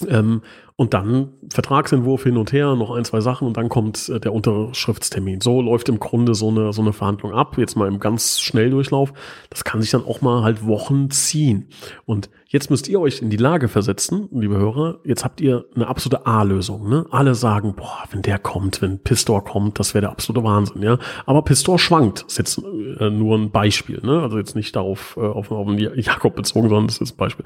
[0.08, 0.42] Ähm,
[0.80, 4.32] und dann Vertragsentwurf hin und her, noch ein, zwei Sachen und dann kommt äh, der
[4.32, 5.42] Unterschriftstermin.
[5.42, 9.12] So läuft im Grunde so eine, so eine Verhandlung ab, jetzt mal im ganz Schnelldurchlauf.
[9.50, 11.68] Das kann sich dann auch mal halt Wochen ziehen.
[12.06, 15.88] Und jetzt müsst ihr euch in die Lage versetzen, liebe Hörer, jetzt habt ihr eine
[15.88, 16.88] absolute A-Lösung.
[16.88, 17.06] Ne?
[17.12, 20.82] Alle sagen, boah, wenn der kommt, wenn Pistor kommt, das wäre der absolute Wahnsinn.
[20.82, 20.98] ja.
[21.26, 22.24] Aber Pistor schwankt.
[22.26, 24.00] Ist jetzt äh, nur ein Beispiel.
[24.02, 24.22] Ne?
[24.22, 27.44] Also jetzt nicht darauf äh, auf, auf Jakob bezogen, sondern das ist ein Beispiel.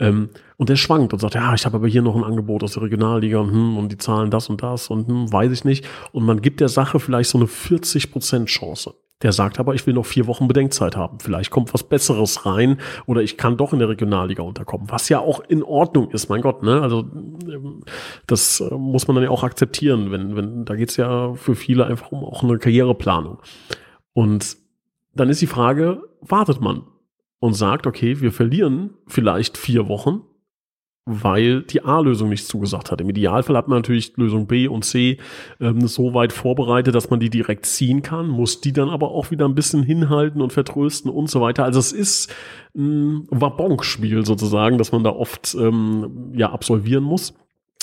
[0.00, 0.30] Ähm,
[0.62, 2.84] und der schwankt und sagt, ja, ich habe aber hier noch ein Angebot aus der
[2.84, 5.84] Regionalliga und, hm, und die zahlen das und das und hm, weiß ich nicht.
[6.12, 8.94] Und man gibt der Sache vielleicht so eine 40% Chance.
[9.22, 11.18] Der sagt aber, ich will noch vier Wochen Bedenkzeit haben.
[11.18, 14.88] Vielleicht kommt was Besseres rein oder ich kann doch in der Regionalliga unterkommen.
[14.88, 16.62] Was ja auch in Ordnung ist, mein Gott.
[16.62, 16.80] Ne?
[16.80, 17.06] Also
[18.28, 20.12] das äh, muss man dann ja auch akzeptieren.
[20.12, 23.38] Wenn, wenn, da geht's ja für viele einfach um auch eine Karriereplanung.
[24.12, 24.56] Und
[25.12, 26.82] dann ist die Frage, wartet man
[27.40, 30.20] und sagt, okay, wir verlieren vielleicht vier Wochen
[31.04, 33.00] weil die A-Lösung nicht zugesagt hat.
[33.00, 35.18] Im Idealfall hat man natürlich Lösung B und C
[35.60, 39.30] ähm, so weit vorbereitet, dass man die direkt ziehen kann, muss die dann aber auch
[39.30, 41.64] wieder ein bisschen hinhalten und vertrösten und so weiter.
[41.64, 42.32] Also es ist
[42.76, 47.34] ein Wabonk-Spiel sozusagen, dass man da oft ähm, ja absolvieren muss.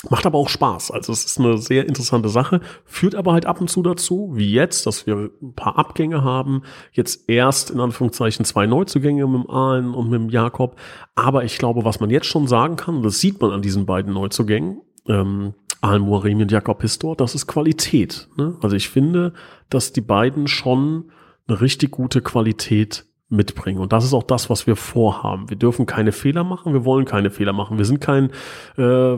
[0.09, 0.91] Macht aber auch Spaß.
[0.91, 4.49] Also es ist eine sehr interessante Sache, führt aber halt ab und zu dazu, wie
[4.49, 6.61] jetzt, dass wir ein paar Abgänge haben.
[6.93, 10.77] Jetzt erst in Anführungszeichen zwei Neuzugänge mit dem Ahlen und mit dem Jakob.
[11.15, 14.13] Aber ich glaube, was man jetzt schon sagen kann, das sieht man an diesen beiden
[14.13, 18.29] Neuzugängen, ähm, Ahlen Muaremi und Jakob Pistor, das ist Qualität.
[18.37, 18.55] Ne?
[18.61, 19.33] Also ich finde,
[19.69, 21.11] dass die beiden schon
[21.47, 23.79] eine richtig gute Qualität mitbringen.
[23.79, 25.49] Und das ist auch das, was wir vorhaben.
[25.49, 27.77] Wir dürfen keine Fehler machen, wir wollen keine Fehler machen.
[27.77, 28.31] Wir sind kein,
[28.77, 29.17] äh,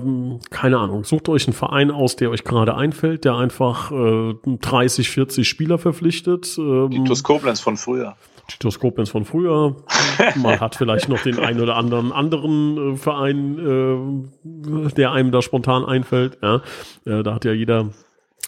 [0.50, 5.10] keine Ahnung, sucht euch einen Verein aus, der euch gerade einfällt, der einfach äh, 30,
[5.10, 6.58] 40 Spieler verpflichtet.
[6.58, 8.16] Ähm, Titus Koblenz von früher.
[8.48, 9.78] Titus Koblenz von früher.
[10.36, 15.42] Man hat vielleicht noch den einen oder anderen anderen äh, Verein, äh, der einem da
[15.42, 16.38] spontan einfällt.
[16.42, 16.62] Ja,
[17.06, 17.90] äh, da hat ja jeder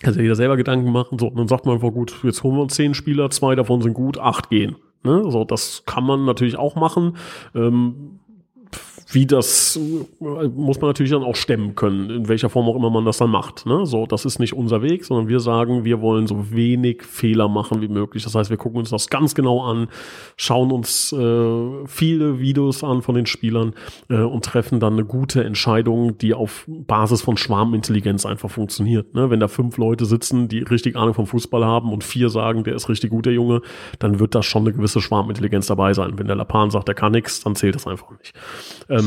[0.02, 1.18] kann sich jeder selber Gedanken machen.
[1.18, 3.82] So, und dann sagt man einfach, gut, jetzt holen wir uns zehn Spieler, zwei davon
[3.82, 4.76] sind gut, acht gehen.
[5.04, 5.30] Ne?
[5.30, 7.18] So, das kann man natürlich auch machen.
[7.54, 8.20] Ähm,
[9.14, 12.90] wie das äh, muss man natürlich dann auch stemmen können, in welcher Form auch immer
[12.90, 13.66] man das dann macht.
[13.66, 13.86] Ne?
[13.86, 17.82] So, das ist nicht unser Weg, sondern wir sagen, wir wollen so wenig Fehler machen
[17.82, 18.24] wie möglich.
[18.24, 19.88] Das heißt, wir gucken uns das ganz genau an,
[20.38, 23.74] schauen uns äh, viele Videos an von den Spielern
[24.10, 29.14] äh, und treffen dann eine gute Entscheidung, die auf Basis von Schwarmintelligenz einfach funktioniert.
[29.14, 29.30] Ne?
[29.30, 32.76] Wenn da fünf Leute sitzen, die richtig Ahnung vom Fußball haben und vier sagen, der
[32.76, 33.62] ist richtig gut, der Junge,
[34.00, 36.14] dann wird da schon eine gewisse Schwarmintelligenz dabei sein.
[36.18, 38.34] Wenn der Lapan sagt, der kann nichts, dann zählt das einfach nicht.
[38.90, 39.03] Ähm,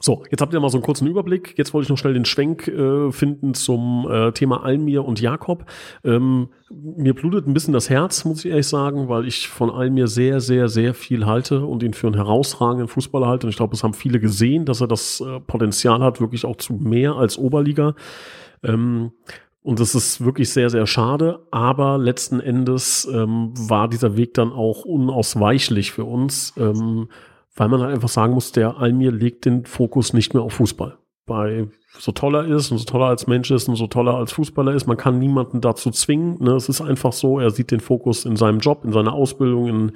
[0.00, 1.54] so, jetzt habt ihr mal so einen kurzen Überblick.
[1.56, 5.64] Jetzt wollte ich noch schnell den Schwenk äh, finden zum äh, Thema Almir und Jakob.
[6.04, 10.06] Ähm, mir blutet ein bisschen das Herz, muss ich ehrlich sagen, weil ich von Almir
[10.06, 13.46] sehr, sehr, sehr viel halte und ihn für einen herausragenden Fußballer halte.
[13.46, 16.56] Und ich glaube, es haben viele gesehen, dass er das äh, Potenzial hat, wirklich auch
[16.56, 17.94] zu mehr als Oberliga.
[18.62, 19.10] Ähm,
[19.62, 21.40] und das ist wirklich sehr, sehr schade.
[21.50, 26.54] Aber letzten Endes ähm, war dieser Weg dann auch unausweichlich für uns.
[26.56, 27.08] Ähm,
[27.58, 30.96] weil man halt einfach sagen muss, der Almir legt den Fokus nicht mehr auf Fußball.
[31.26, 31.68] Bei
[31.98, 34.86] so toller ist und so toller als Mensch ist und so toller als Fußballer ist,
[34.86, 36.42] man kann niemanden dazu zwingen.
[36.42, 36.52] Ne?
[36.52, 39.92] Es ist einfach so, er sieht den Fokus in seinem Job, in seiner Ausbildung, in,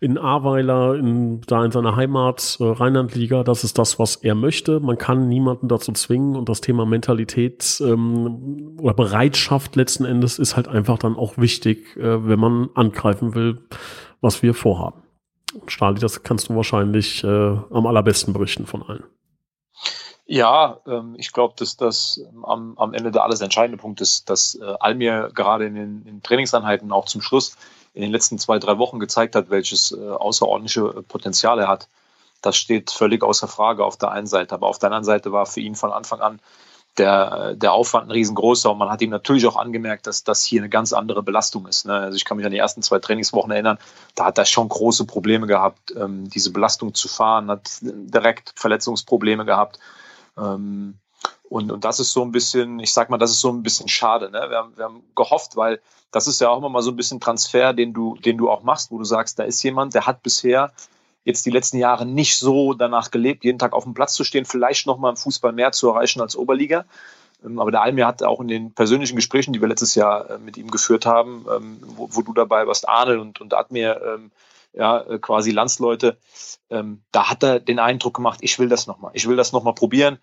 [0.00, 3.42] in Ahrweiler, in, da in seiner Heimat, äh, Rheinlandliga.
[3.42, 4.80] Das ist das, was er möchte.
[4.80, 10.56] Man kann niemanden dazu zwingen und das Thema Mentalität ähm, oder Bereitschaft letzten Endes ist
[10.56, 13.58] halt einfach dann auch wichtig, äh, wenn man angreifen will,
[14.20, 15.03] was wir vorhaben.
[15.66, 19.04] Stali, das kannst du wahrscheinlich äh, am allerbesten berichten von allen.
[20.26, 24.54] Ja, ähm, ich glaube, dass das am, am Ende der alles entscheidende Punkt ist, dass
[24.54, 27.56] äh, Almir gerade in den in Trainingseinheiten auch zum Schluss
[27.92, 31.88] in den letzten zwei, drei Wochen gezeigt hat, welches äh, außerordentliche Potenzial er hat.
[32.40, 34.54] Das steht völlig außer Frage auf der einen Seite.
[34.54, 36.40] Aber auf der anderen Seite war für ihn von Anfang an
[36.98, 40.60] der, der Aufwand ein riesengroßer und man hat ihm natürlich auch angemerkt, dass das hier
[40.60, 41.86] eine ganz andere Belastung ist.
[41.86, 41.94] Ne?
[41.94, 43.78] Also ich kann mich an die ersten zwei Trainingswochen erinnern,
[44.14, 49.44] da hat er schon große Probleme gehabt, ähm, diese Belastung zu fahren, hat direkt Verletzungsprobleme
[49.44, 49.78] gehabt.
[50.38, 50.98] Ähm,
[51.48, 53.88] und, und das ist so ein bisschen, ich sag mal, das ist so ein bisschen
[53.88, 54.30] schade.
[54.30, 54.46] Ne?
[54.48, 55.80] Wir, haben, wir haben gehofft, weil
[56.10, 58.62] das ist ja auch immer mal so ein bisschen Transfer, den du, den du auch
[58.62, 60.72] machst, wo du sagst, da ist jemand, der hat bisher
[61.24, 64.44] jetzt die letzten Jahre nicht so danach gelebt, jeden Tag auf dem Platz zu stehen,
[64.44, 66.84] vielleicht noch mal im Fußball mehr zu erreichen als Oberliga.
[67.44, 70.38] Ähm, aber der Almir hat auch in den persönlichen Gesprächen, die wir letztes Jahr äh,
[70.38, 74.30] mit ihm geführt haben, ähm, wo, wo, du dabei warst, Arne und, und Admir, ähm,
[74.72, 76.18] ja, äh, quasi Landsleute,
[76.68, 80.18] da hat er den Eindruck gemacht, ich will das nochmal, ich will das nochmal probieren.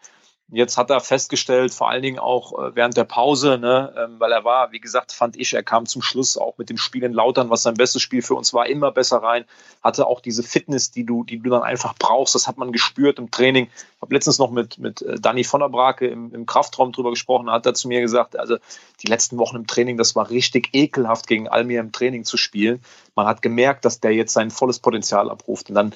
[0.53, 4.33] Jetzt hat er festgestellt, vor allen Dingen auch äh, während der Pause, ne, ähm, weil
[4.33, 7.13] er war, wie gesagt, fand ich, er kam zum Schluss auch mit dem Spiel in
[7.13, 9.45] Lautern, was sein bestes Spiel für uns war, immer besser rein.
[9.81, 12.35] Hatte auch diese Fitness, die du, die du dann einfach brauchst.
[12.35, 13.67] Das hat man gespürt im Training.
[13.67, 17.11] Ich habe letztens noch mit, mit äh, Danny von der Brake im, im Kraftraum drüber
[17.11, 17.45] gesprochen.
[17.45, 18.57] Da hat er zu mir gesagt, also
[19.01, 22.81] die letzten Wochen im Training, das war richtig ekelhaft gegen Almir im Training zu spielen.
[23.15, 25.69] Man hat gemerkt, dass der jetzt sein volles Potenzial abruft.
[25.69, 25.93] Und dann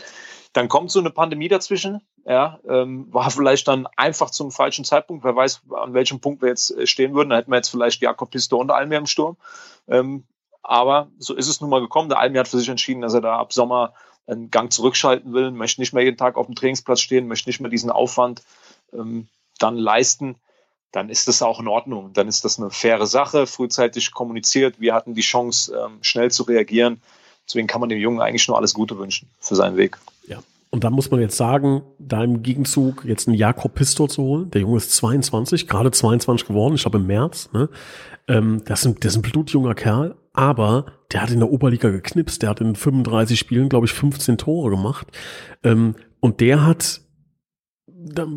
[0.56, 2.02] dann kommt so eine Pandemie dazwischen.
[2.26, 5.26] Ja, ähm, war vielleicht dann einfach zum falschen Zeitpunkt.
[5.26, 7.30] Wer weiß, an welchem Punkt wir jetzt äh, stehen würden.
[7.30, 9.36] Da hätten wir jetzt vielleicht Jakob Pisto und Almir im Sturm.
[9.90, 10.24] Ähm,
[10.64, 12.08] aber so ist es nun mal gekommen.
[12.08, 13.94] Der Almir hat für sich entschieden, dass er da ab Sommer
[14.28, 17.60] einen Gang zurückschalten will, möchte nicht mehr jeden Tag auf dem Trainingsplatz stehen, möchte nicht
[17.60, 18.42] mehr diesen Aufwand
[18.94, 19.28] ähm,
[19.60, 20.38] dann leisten.
[20.94, 22.14] Dann ist das auch in Ordnung.
[22.14, 24.80] Dann ist das eine faire Sache, frühzeitig kommuniziert.
[24.80, 27.02] Wir hatten die Chance, ähm, schnell zu reagieren.
[27.46, 30.00] Deswegen kann man dem Jungen eigentlich nur alles Gute wünschen für seinen Weg.
[30.76, 34.52] Und da muss man jetzt sagen, da im Gegenzug jetzt einen Jakob Pistor zu holen.
[34.52, 37.50] Der Junge ist 22, gerade 22 geworden, ich glaube im März.
[37.54, 37.70] Ne?
[38.28, 41.92] Ähm, das, ist ein, das ist ein blutjunger Kerl, aber der hat in der Oberliga
[41.92, 42.42] geknipst.
[42.42, 45.08] Der hat in 35 Spielen, glaube ich, 15 Tore gemacht.
[45.64, 47.00] Ähm, und der hat,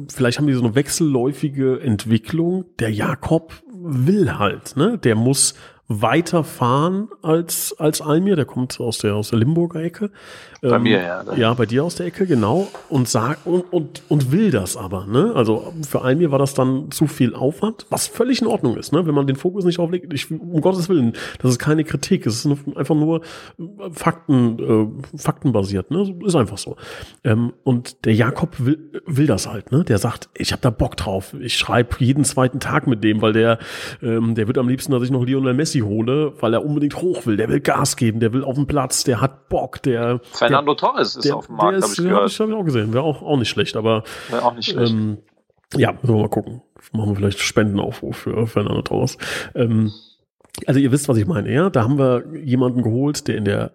[0.08, 2.66] vielleicht haben die so eine wechselläufige Entwicklung.
[2.78, 4.96] Der Jakob will halt, ne?
[4.96, 5.54] Der muss
[5.88, 8.36] weiter fahren als, als Almir.
[8.36, 10.10] Der kommt aus der, aus der Limburger Ecke.
[10.60, 11.24] Bei ähm, mir, ja.
[11.34, 12.68] Ja, bei dir aus der Ecke, genau.
[12.88, 15.32] Und sagt, und, und, und will das aber, ne?
[15.34, 19.06] Also für Almir war das dann zu viel Aufwand, was völlig in Ordnung ist, ne?
[19.06, 22.44] Wenn man den Fokus nicht auflegt, ich, um Gottes Willen, das ist keine Kritik, es
[22.44, 23.22] ist einfach nur
[23.92, 26.14] Fakten, äh, faktenbasiert, ne?
[26.24, 26.76] Ist einfach so.
[27.24, 29.84] Ähm, und der Jakob will, will das halt, ne?
[29.84, 31.34] Der sagt, ich habe da Bock drauf.
[31.40, 33.58] Ich schreibe jeden zweiten Tag mit dem, weil der,
[34.02, 37.26] ähm, der wird am liebsten, dass ich noch Lionel Messi hole, weil er unbedingt hoch
[37.26, 37.36] will.
[37.36, 40.88] Der will Gas geben, der will auf den Platz, der hat Bock, der Fernando der,
[40.88, 42.24] Torres ist der, auf dem Markt, habe ich gehört.
[42.24, 42.92] Das habe ich auch gesehen.
[42.92, 44.04] Wäre auch, auch nicht schlecht, aber.
[44.30, 44.92] Wäre auch nicht schlecht.
[44.92, 45.18] Ähm,
[45.76, 46.62] ja, müssen wir mal gucken.
[46.92, 49.18] Machen wir vielleicht Spendenaufruf für Fernando Torres.
[49.54, 49.92] Ähm,
[50.66, 51.70] also ihr wisst, was ich meine, ja?
[51.70, 53.72] Da haben wir jemanden geholt, der in der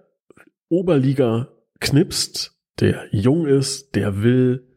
[0.70, 4.73] Oberliga knipst, der jung ist, der will,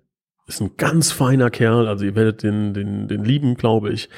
[0.47, 4.09] ist ein ganz feiner Kerl, also ihr werdet den, den, den lieben, glaube ich.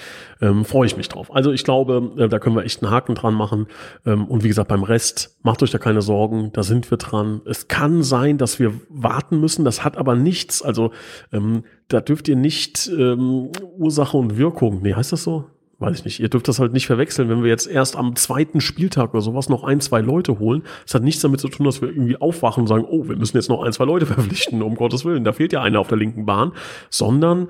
[0.43, 1.35] Ähm, Freue ich mich drauf.
[1.35, 3.67] Also ich glaube, äh, da können wir echt einen Haken dran machen.
[4.05, 7.41] Ähm, und wie gesagt, beim Rest, macht euch da keine Sorgen, da sind wir dran.
[7.47, 10.93] Es kann sein, dass wir warten müssen, das hat aber nichts, also
[11.33, 15.47] ähm, da dürft ihr nicht ähm, Ursache und Wirkung, nee, heißt das so?
[15.79, 18.61] Weiß ich nicht, ihr dürft das halt nicht verwechseln, wenn wir jetzt erst am zweiten
[18.61, 20.65] Spieltag oder sowas noch ein, zwei Leute holen.
[20.85, 23.37] Das hat nichts damit zu tun, dass wir irgendwie aufwachen und sagen, oh, wir müssen
[23.37, 25.99] jetzt noch ein, zwei Leute verpflichten, um Gottes Willen, da fehlt ja einer auf der
[25.99, 26.53] linken Bahn,
[26.91, 27.49] sondern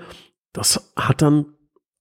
[0.52, 1.46] das hat dann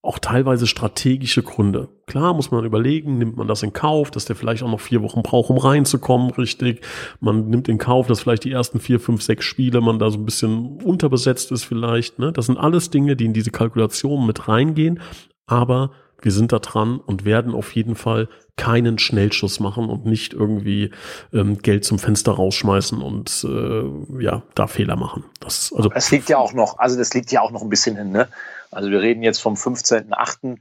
[0.02, 1.90] auch teilweise strategische Gründe.
[2.06, 5.02] Klar muss man überlegen, nimmt man das in Kauf, dass der vielleicht auch noch vier
[5.02, 6.82] Wochen braucht, um reinzukommen, richtig.
[7.20, 10.18] Man nimmt in Kauf, dass vielleicht die ersten vier, fünf, sechs Spiele man da so
[10.18, 12.20] ein bisschen unterbesetzt ist vielleicht.
[12.20, 12.32] Ne?
[12.32, 15.02] Das sind alles Dinge, die in diese Kalkulation mit reingehen.
[15.46, 20.34] Aber wir sind da dran und werden auf jeden Fall keinen Schnellschuss machen und nicht
[20.34, 20.92] irgendwie
[21.32, 25.24] ähm, Geld zum Fenster rausschmeißen und äh, ja, da Fehler machen.
[25.40, 27.96] Das, also das liegt ja auch noch, also das liegt ja auch noch ein bisschen
[27.96, 28.28] hin, ne?
[28.72, 30.58] Also wir reden jetzt vom 15.8.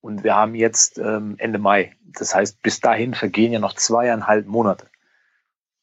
[0.00, 1.92] und wir haben jetzt ähm, Ende Mai.
[2.18, 4.86] Das heißt, bis dahin vergehen ja noch zweieinhalb Monate.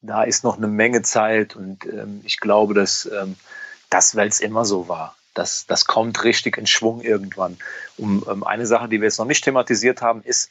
[0.00, 3.36] Da ist noch eine Menge Zeit und ähm, ich glaube, dass ähm,
[3.90, 7.58] das, weil es immer so war, das, das kommt richtig in Schwung irgendwann.
[7.96, 10.50] Um, um eine Sache, die wir jetzt noch nicht thematisiert haben, ist,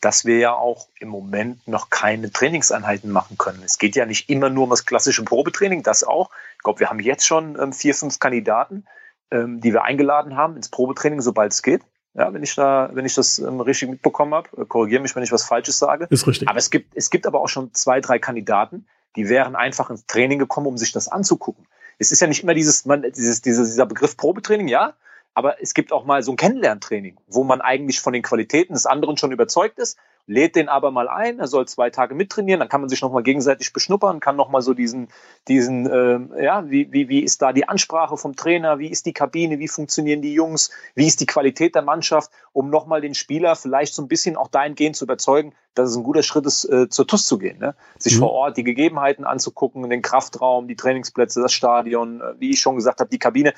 [0.00, 3.62] dass wir ja auch im Moment noch keine Trainingseinheiten machen können.
[3.64, 6.30] Es geht ja nicht immer nur um das klassische Probetraining, das auch.
[6.56, 8.84] Ich glaube, wir haben jetzt schon ähm, vier, fünf Kandidaten,
[9.30, 11.82] ähm, die wir eingeladen haben ins Probetraining, sobald es geht.
[12.14, 15.22] Ja, wenn ich da, wenn ich das ähm, richtig mitbekommen habe, äh, korrigiere mich, wenn
[15.22, 16.06] ich was Falsches sage.
[16.10, 16.48] Ist richtig.
[16.48, 18.86] Aber es gibt, es gibt aber auch schon zwei, drei Kandidaten,
[19.16, 21.66] die wären einfach ins Training gekommen, um sich das anzugucken
[21.98, 24.94] es ist ja nicht immer dieses, man, dieses, dieses, dieser Begriff Probetraining, ja,
[25.34, 28.86] aber es gibt auch mal so ein Kennenlerntraining, wo man eigentlich von den Qualitäten des
[28.86, 32.68] anderen schon überzeugt ist lädt den aber mal ein, er soll zwei Tage mittrainieren, dann
[32.68, 35.08] kann man sich nochmal gegenseitig beschnuppern, kann nochmal so diesen,
[35.46, 39.12] diesen, äh, ja, wie, wie, wie ist da die Ansprache vom Trainer, wie ist die
[39.12, 43.54] Kabine, wie funktionieren die Jungs, wie ist die Qualität der Mannschaft, um nochmal den Spieler
[43.54, 46.88] vielleicht so ein bisschen auch dahingehend zu überzeugen, dass es ein guter Schritt ist, äh,
[46.88, 47.58] zur TUS zu gehen.
[47.58, 47.76] Ne?
[47.98, 48.20] Sich mhm.
[48.20, 52.74] vor Ort die Gegebenheiten anzugucken, den Kraftraum, die Trainingsplätze, das Stadion, äh, wie ich schon
[52.74, 53.54] gesagt habe, die Kabine.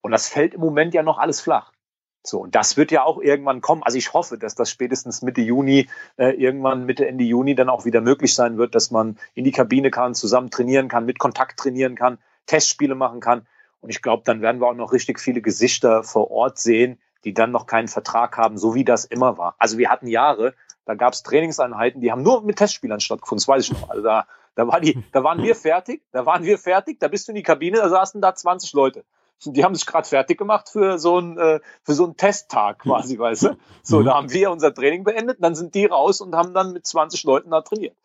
[0.00, 1.72] Und das fällt im Moment ja noch alles flach.
[2.22, 3.82] So, und das wird ja auch irgendwann kommen.
[3.82, 7.86] Also ich hoffe, dass das spätestens Mitte Juni, äh, irgendwann Mitte, Ende Juni dann auch
[7.86, 11.58] wieder möglich sein wird, dass man in die Kabine kann, zusammen trainieren kann, mit Kontakt
[11.58, 13.46] trainieren kann, Testspiele machen kann.
[13.80, 17.32] Und ich glaube, dann werden wir auch noch richtig viele Gesichter vor Ort sehen, die
[17.32, 19.54] dann noch keinen Vertrag haben, so wie das immer war.
[19.58, 20.54] Also wir hatten Jahre,
[20.84, 23.88] da gab es Trainingseinheiten, die haben nur mit Testspielern stattgefunden, das weiß ich noch.
[23.88, 27.28] Also da, da, war die, da waren wir fertig, da waren wir fertig, da bist
[27.28, 29.04] du in die Kabine, da saßen da 20 Leute.
[29.44, 33.18] Die haben sich gerade fertig gemacht für so einen äh, für so einen Testtag quasi,
[33.18, 33.56] weißt du?
[33.82, 36.86] So, da haben wir unser Training beendet, dann sind die raus und haben dann mit
[36.86, 37.96] 20 Leuten da trainiert.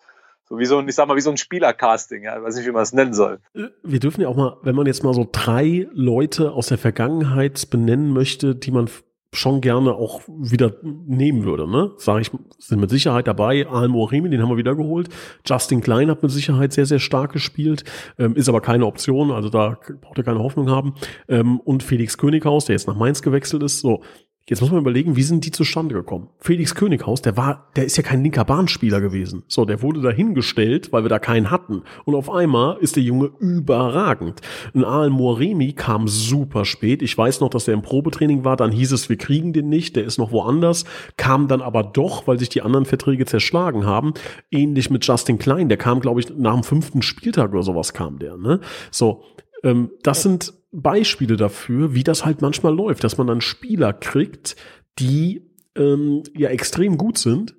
[0.48, 2.68] So wie so ein, ich sag mal, wie so ein Spielercasting, ja, ich weiß nicht,
[2.68, 3.40] wie man es nennen soll.
[3.82, 7.72] Wir dürfen ja auch mal, wenn man jetzt mal so drei Leute aus der Vergangenheit
[7.72, 8.88] benennen möchte, die man
[9.36, 11.92] schon gerne auch wieder nehmen würde, ne?
[11.98, 13.68] Sage ich, sind mit Sicherheit dabei.
[13.68, 15.10] Almo Remi, den haben wir wieder geholt.
[15.46, 17.84] Justin Klein hat mit Sicherheit sehr, sehr stark gespielt,
[18.18, 20.96] ähm, ist aber keine Option, also da braucht ihr keine Hoffnung haben.
[21.28, 24.02] Ähm, und Felix Könighaus, der jetzt nach Mainz gewechselt ist, so.
[24.48, 26.30] Jetzt muss man überlegen, wie sind die zustande gekommen?
[26.38, 29.42] Felix Könighaus, der war, der ist ja kein linker Bahnspieler gewesen.
[29.48, 31.82] So, der wurde dahingestellt, weil wir da keinen hatten.
[32.04, 34.42] Und auf einmal ist der Junge überragend.
[34.76, 37.02] Ein Aal Moremi kam super spät.
[37.02, 38.56] Ich weiß noch, dass der im Probetraining war.
[38.56, 39.96] Dann hieß es, wir kriegen den nicht.
[39.96, 40.86] Der ist noch woanders.
[41.18, 44.14] Kam dann aber doch, weil sich die anderen Verträge zerschlagen haben.
[44.52, 45.70] Ähnlich mit Justin Klein.
[45.70, 48.60] Der kam, glaube ich, nach dem fünften Spieltag oder sowas kam der, ne?
[48.92, 49.24] So,
[49.64, 54.56] ähm, das sind Beispiele dafür, wie das halt manchmal läuft, dass man dann Spieler kriegt,
[55.00, 57.56] die ähm, ja extrem gut sind,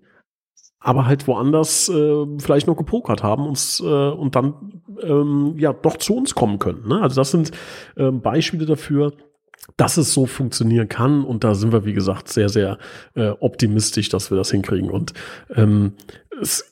[0.79, 5.97] aber halt woanders äh, vielleicht noch gepokert haben und, äh, und dann ähm, ja doch
[5.97, 6.87] zu uns kommen können.
[6.87, 7.01] Ne?
[7.01, 7.51] Also das sind
[7.97, 9.13] äh, Beispiele dafür,
[9.77, 12.79] dass es so funktionieren kann und da sind wir, wie gesagt, sehr, sehr
[13.15, 14.91] äh, optimistisch, dass wir das hinkriegen.
[14.91, 15.13] Und
[15.55, 15.95] ähm,
[16.41, 16.71] es,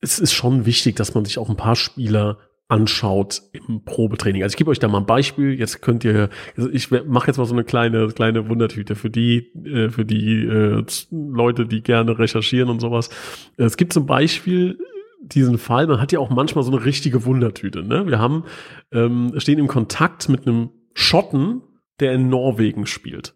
[0.00, 4.42] es ist schon wichtig, dass man sich auch ein paar Spieler anschaut im Probetraining.
[4.42, 5.54] Also ich gebe euch da mal ein Beispiel.
[5.58, 9.52] Jetzt könnt ihr, also ich mache jetzt mal so eine kleine kleine Wundertüte für die
[9.64, 13.10] äh, für die äh, Leute, die gerne recherchieren und sowas.
[13.56, 14.78] Es gibt zum Beispiel
[15.20, 15.86] diesen Fall.
[15.86, 17.82] Man hat ja auch manchmal so eine richtige Wundertüte.
[17.84, 18.06] Ne?
[18.06, 18.44] Wir haben
[18.92, 21.62] ähm, stehen im Kontakt mit einem Schotten,
[22.00, 23.34] der in Norwegen spielt.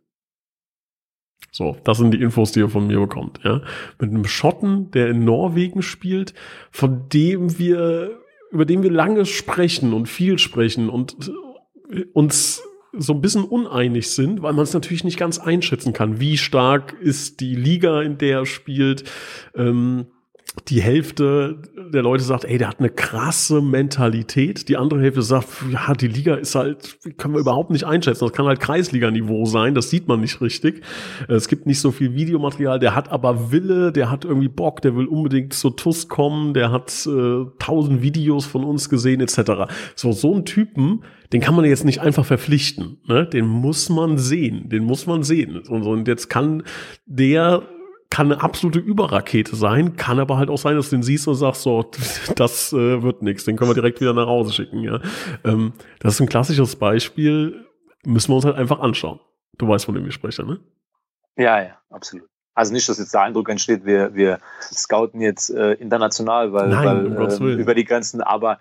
[1.53, 3.41] So, das sind die Infos, die ihr von mir bekommt.
[3.43, 3.63] Ja,
[3.99, 6.33] mit einem Schotten, der in Norwegen spielt,
[6.71, 8.20] von dem wir
[8.51, 11.31] über den wir lange sprechen und viel sprechen und
[12.13, 16.19] uns so ein bisschen uneinig sind, weil man es natürlich nicht ganz einschätzen kann.
[16.19, 19.05] Wie stark ist die Liga, in der er spielt?
[19.55, 20.07] Ähm,
[20.69, 21.59] die Hälfte
[21.93, 24.69] der Leute sagt, ey, der hat eine krasse Mentalität.
[24.69, 28.25] Die andere Hälfte sagt, ja, die Liga ist halt, können wir überhaupt nicht einschätzen.
[28.25, 29.75] Das kann halt Kreisliganiveau sein.
[29.75, 30.83] Das sieht man nicht richtig.
[31.29, 32.81] Es gibt nicht so viel Videomaterial.
[32.81, 36.53] Der hat aber Wille, der hat irgendwie Bock, der will unbedingt zur TUS kommen.
[36.53, 39.73] Der hat äh, tausend Videos von uns gesehen, etc.
[39.95, 42.99] So, so ein Typen, den kann man jetzt nicht einfach verpflichten.
[43.07, 43.25] Ne?
[43.25, 44.69] Den muss man sehen.
[44.69, 45.59] Den muss man sehen.
[45.69, 46.65] Und, und jetzt kann
[47.07, 47.63] der
[48.11, 51.37] kann eine absolute Überrakete sein, kann aber halt auch sein, dass du den siehst und
[51.37, 51.91] sagst, so,
[52.37, 54.81] das äh, wird nichts, den können wir direkt wieder nach Hause schicken.
[54.81, 55.01] Ja?
[55.45, 57.65] Ähm, das ist ein klassisches Beispiel,
[58.05, 59.21] müssen wir uns halt einfach anschauen.
[59.59, 60.59] Du weißt, von dem ich spreche, ne?
[61.37, 62.27] Ja, ja, absolut.
[62.55, 67.17] Also nicht, dass jetzt der Eindruck entsteht, wir, wir scouten jetzt äh, international, weil, Nein,
[67.17, 68.59] weil äh, über die Grenzen, aber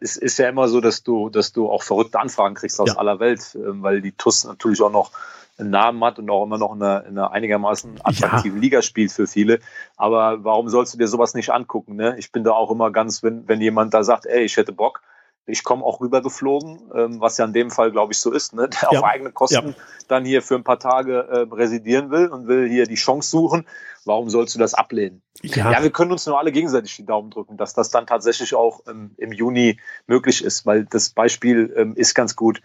[0.00, 2.96] es ist ja immer so, dass du, dass du auch verrückte Anfragen kriegst aus ja.
[2.96, 5.12] aller Welt, äh, weil die TUS natürlich auch noch
[5.58, 8.60] einen Namen hat und auch immer noch eine, eine einigermaßen attraktive ja.
[8.60, 9.60] Liga spielt für viele.
[9.96, 11.96] Aber warum sollst du dir sowas nicht angucken?
[11.96, 12.16] Ne?
[12.18, 15.02] Ich bin da auch immer ganz, wenn, wenn jemand da sagt, ey, ich hätte Bock,
[15.46, 18.68] ich komme auch rübergeflogen, ähm, was ja in dem Fall, glaube ich, so ist, ne?
[18.68, 18.98] der ja.
[18.98, 19.74] auf eigene Kosten ja.
[20.08, 23.66] dann hier für ein paar Tage äh, residieren will und will hier die Chance suchen.
[24.04, 25.22] Warum sollst du das ablehnen?
[25.42, 28.54] Ja, ja wir können uns nur alle gegenseitig die Daumen drücken, dass das dann tatsächlich
[28.54, 32.60] auch ähm, im Juni möglich ist, weil das Beispiel ähm, ist ganz gut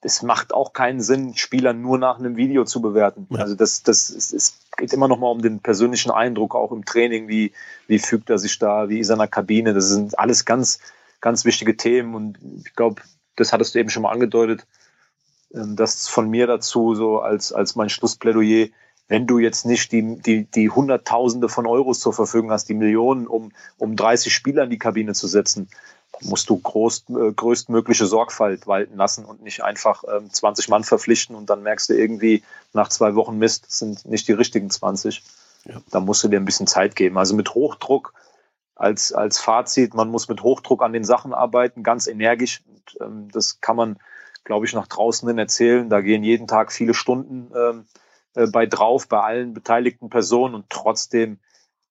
[0.00, 3.26] es macht auch keinen Sinn, Spieler nur nach einem Video zu bewerten.
[3.30, 3.40] Ja.
[3.40, 6.84] Also das, das ist, es geht immer noch mal um den persönlichen Eindruck, auch im
[6.84, 7.52] Training, wie,
[7.88, 9.74] wie fügt er sich da, wie ist er in der Kabine.
[9.74, 10.78] Das sind alles ganz,
[11.20, 13.02] ganz wichtige Themen und ich glaube,
[13.34, 14.66] das hattest du eben schon mal angedeutet,
[15.52, 18.68] ähm, das von mir dazu so als, als mein Schlussplädoyer,
[19.08, 23.26] wenn du jetzt nicht die, die, die Hunderttausende von Euros zur Verfügung hast, die Millionen,
[23.26, 25.68] um, um 30 Spieler in die Kabine zu setzen,
[26.22, 31.36] musst du groß, äh, größtmögliche Sorgfalt walten lassen und nicht einfach ähm, 20 Mann verpflichten
[31.36, 32.42] und dann merkst du irgendwie
[32.72, 35.22] nach zwei Wochen Mist, das sind nicht die richtigen 20.
[35.64, 35.80] Ja.
[35.90, 37.18] Da musst du dir ein bisschen Zeit geben.
[37.18, 38.14] Also mit Hochdruck
[38.74, 42.62] als, als Fazit, man muss mit Hochdruck an den Sachen arbeiten, ganz energisch.
[42.66, 43.98] Und, ähm, das kann man,
[44.44, 45.90] glaube ich, nach draußen hin erzählen.
[45.90, 47.86] Da gehen jeden Tag viele Stunden ähm,
[48.34, 51.38] äh, bei drauf, bei allen beteiligten Personen und trotzdem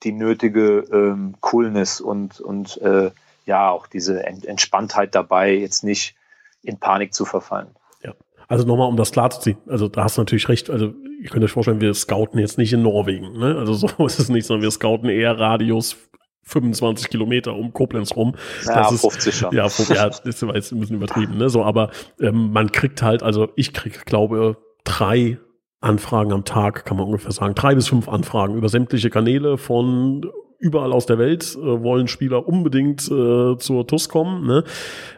[0.03, 3.11] die nötige ähm, Coolness und, und äh,
[3.47, 6.15] ja auch diese Entspanntheit dabei, jetzt nicht
[6.61, 7.69] in Panik zu verfallen.
[8.03, 8.13] Ja.
[8.47, 9.57] Also nochmal, um das klar zu ziehen.
[9.67, 10.69] Also da hast du natürlich recht.
[10.69, 13.37] Also ihr könnt euch vorstellen, wir scouten jetzt nicht in Norwegen.
[13.37, 13.55] Ne?
[13.57, 15.97] Also so ist es nicht, sondern wir scouten eher Radius
[16.43, 18.35] 25 Kilometer um Koblenz rum.
[18.65, 19.53] Ja, das 50 ist, schon.
[19.53, 21.37] Ja, ja, das ist jetzt ein bisschen übertrieben.
[21.37, 21.49] Ne?
[21.49, 21.91] So, aber
[22.21, 25.39] ähm, man kriegt halt, also ich krieg, glaube drei
[25.81, 27.53] Anfragen am Tag, kann man ungefähr sagen.
[27.53, 30.25] Drei bis fünf Anfragen über sämtliche Kanäle von
[30.59, 34.45] überall aus der Welt äh, wollen Spieler unbedingt äh, zur TUS kommen.
[34.47, 34.63] Ne?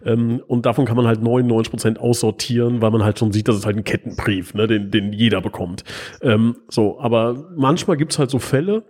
[0.05, 3.57] Ähm, und davon kann man halt 99 Prozent aussortieren, weil man halt schon sieht, das
[3.57, 4.67] ist halt ein Kettenbrief, ne?
[4.67, 5.83] den, den jeder bekommt.
[6.21, 8.83] Ähm, so, aber manchmal gibt's halt so Fälle,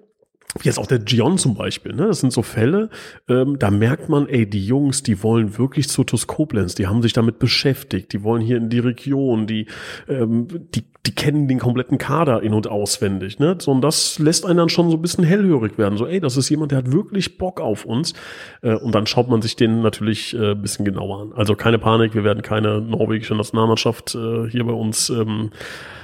[0.58, 2.08] wie jetzt auch der Gion zum Beispiel, ne?
[2.08, 2.90] Das sind so Fälle,
[3.28, 7.04] ähm, da merkt man, ey, die Jungs, die wollen wirklich zu TuS Koblenz, die haben
[7.04, 9.68] sich damit beschäftigt, die wollen hier in die Region, die,
[10.08, 13.56] ähm, die, die kennen den kompletten Kader in- und auswendig, ne?
[13.58, 15.98] So, und das lässt einen dann schon so ein bisschen hellhörig werden.
[15.98, 18.14] So, ey, das ist jemand, der hat wirklich Bock auf uns.
[18.62, 21.34] Äh, und dann schaut man sich den natürlich äh, ein bisschen genauer an.
[21.34, 25.50] Also keine Panik, wir werden keine norwegische Nationalmannschaft äh, hier bei uns ähm,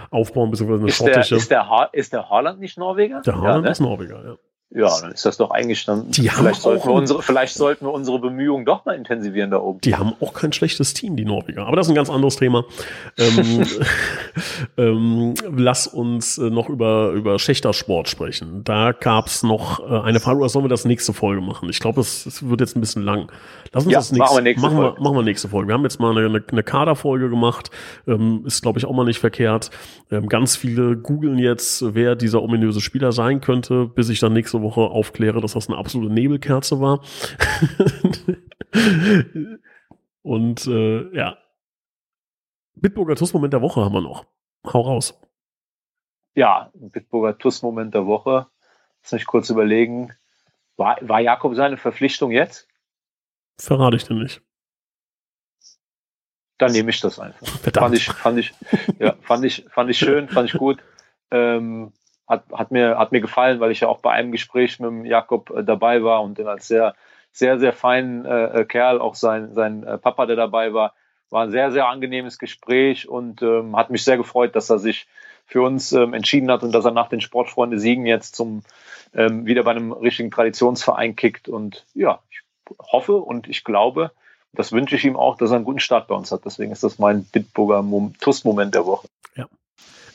[0.09, 1.35] aufbauen, beziehungsweise eine Ist der, schottische.
[1.35, 3.21] ist, der ha ist der Haaland nicht Norweger?
[3.21, 3.69] Der Haaland ja, ne?
[3.69, 4.35] ist Norweger, ja.
[4.71, 5.51] Ja, dann ist das doch
[5.85, 6.09] dann.
[6.09, 9.51] Die haben vielleicht, sollten auch wir unsere, vielleicht sollten wir unsere Bemühungen doch mal intensivieren
[9.51, 9.79] da oben.
[9.81, 11.67] Die haben auch kein schlechtes Team, die Norweger.
[11.67, 12.65] Aber das ist ein ganz anderes Thema.
[13.17, 13.65] ähm,
[14.77, 18.63] ähm, lass uns äh, noch über, über Schächtersport sprechen.
[18.63, 21.69] Da gab's noch äh, eine Frage, oder sollen wir das nächste Folge machen?
[21.69, 23.31] Ich glaube, es, es wird jetzt ein bisschen lang.
[23.71, 25.01] Lass uns Ja, das nächste, machen wir nächste machen wir, Folge.
[25.03, 25.67] machen wir nächste Folge.
[25.69, 27.69] Wir haben jetzt mal eine, eine, eine Kaderfolge gemacht.
[28.07, 29.69] Ähm, ist, glaube ich, auch mal nicht verkehrt.
[30.11, 34.54] Ähm, ganz viele googeln jetzt, wer dieser ominöse Spieler sein könnte, bis ich dann nächste
[34.61, 37.01] Woche aufkläre, dass das eine absolute Nebelkerze war.
[40.21, 41.37] Und äh, ja.
[42.75, 44.25] Bitburger TUS-Moment der Woche haben wir noch.
[44.65, 45.19] Hau raus.
[46.33, 48.47] Ja, Bitburger TUS-Moment der Woche.
[49.03, 50.13] Lass mich kurz überlegen.
[50.77, 52.67] War, war Jakob seine Verpflichtung jetzt?
[53.57, 54.41] Verrate ich dir nicht.
[56.57, 57.47] Dann nehme ich das einfach.
[57.61, 57.85] Verdammt.
[57.85, 58.53] Fand ich, fand ich,
[58.99, 60.79] ja, fand ich, fand ich schön, fand ich gut.
[61.31, 61.93] Ähm,
[62.27, 65.05] hat, hat mir, hat mir gefallen, weil ich ja auch bei einem Gespräch mit dem
[65.05, 66.95] Jakob äh, dabei war und den als sehr,
[67.31, 70.93] sehr, sehr feinen äh, Kerl, auch sein, sein äh, Papa, der dabei war,
[71.29, 75.07] war ein sehr, sehr angenehmes Gespräch und ähm, hat mich sehr gefreut, dass er sich
[75.45, 78.63] für uns ähm, entschieden hat und dass er nach den Sportfreunde Siegen jetzt zum
[79.13, 81.47] ähm, wieder bei einem richtigen Traditionsverein kickt.
[81.47, 82.41] Und ja, ich
[82.79, 84.11] hoffe und ich glaube,
[84.53, 86.45] das wünsche ich ihm auch, dass er einen guten Start bei uns hat.
[86.45, 89.07] Deswegen ist das mein Bitburger Mom- TUS-Moment der Woche.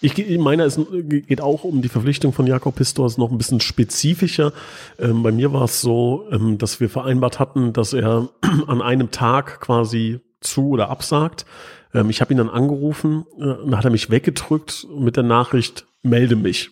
[0.02, 3.60] Ich, meiner ist, geht auch um die Verpflichtung von Jakob Pistor, ist noch ein bisschen
[3.60, 4.52] spezifischer.
[4.98, 8.28] Ähm, bei mir war es so, ähm, dass wir vereinbart hatten, dass er
[8.66, 11.44] an einem Tag quasi zu oder absagt.
[11.92, 15.24] Ähm, ich habe ihn dann angerufen, äh, und dann hat er mich weggedrückt mit der
[15.24, 16.70] Nachricht, melde mich.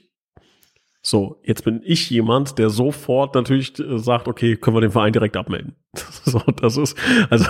[1.01, 5.13] So, jetzt bin ich jemand, der sofort natürlich äh, sagt, okay, können wir den Verein
[5.13, 5.77] direkt abmelden.
[6.25, 6.99] so, das ist,
[7.31, 7.47] also,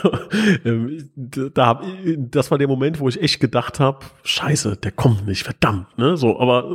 [0.66, 4.92] ähm, da hab, ich- das war der Moment, wo ich echt gedacht habe, scheiße, der
[4.92, 6.16] kommt nicht, verdammt, ne?
[6.18, 6.70] So, aber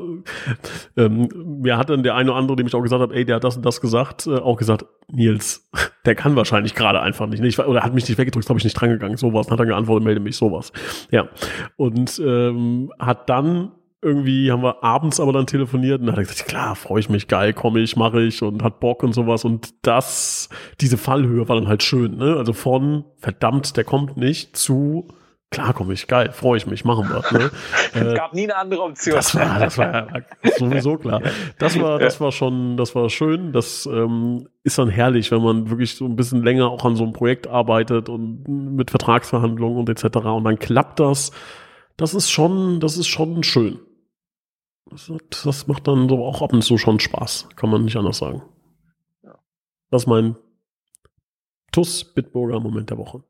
[0.98, 1.30] äh, ähm,
[1.62, 3.44] mir hat dann der eine oder andere, dem ich auch gesagt habe, ey, der hat
[3.44, 5.70] das und das gesagt, äh, auch gesagt, Nils,
[6.06, 8.74] der kann wahrscheinlich gerade einfach nicht, nicht oder hat mich nicht weggedrückt, glaube ich nicht
[8.74, 10.74] drangegangen, sowas, dann hat er geantwortet, melde mich, sowas.
[11.12, 11.30] Ja.
[11.78, 13.72] Und ähm, hat dann
[14.04, 17.10] irgendwie haben wir abends aber dann telefoniert und dann hat er gesagt, klar, freue ich
[17.10, 20.50] mich, geil, komme ich, mache ich und hat Bock und sowas und das,
[20.82, 22.36] diese Fallhöhe war dann halt schön, ne?
[22.38, 25.08] Also von verdammt, der kommt nicht zu
[25.54, 27.40] klar komme ich, geil, freue ich mich, machen wir.
[27.40, 27.52] Ne?
[27.94, 29.16] Es Äh, gab nie eine andere Option.
[29.16, 30.08] das war, das war
[30.58, 31.22] sowieso klar.
[31.60, 33.54] Das war, das war schon, das war schön.
[33.54, 37.04] Das ähm, ist dann herrlich, wenn man wirklich so ein bisschen länger auch an so
[37.04, 40.18] einem Projekt arbeitet und mit Vertragsverhandlungen und etc.
[40.26, 41.32] Und dann klappt das.
[41.98, 43.80] Das ist schon, das ist schon schön.
[44.86, 45.12] Das,
[45.44, 47.50] das macht dann so auch ab und zu schon Spaß.
[47.56, 48.44] Kann man nicht anders sagen.
[49.24, 49.40] Ja.
[49.90, 50.36] Das ist mein
[51.72, 53.24] TUS Bitburger Moment der Woche.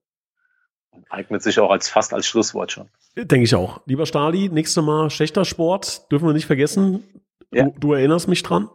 [1.10, 2.90] Eignet sich auch als fast als Schlusswort schon.
[3.16, 3.82] Denke ich auch.
[3.86, 7.04] Lieber Stali, nächstes Mal Schächtersport, dürfen wir nicht vergessen.
[7.52, 7.66] Ja.
[7.66, 8.70] Du, du erinnerst mich dran?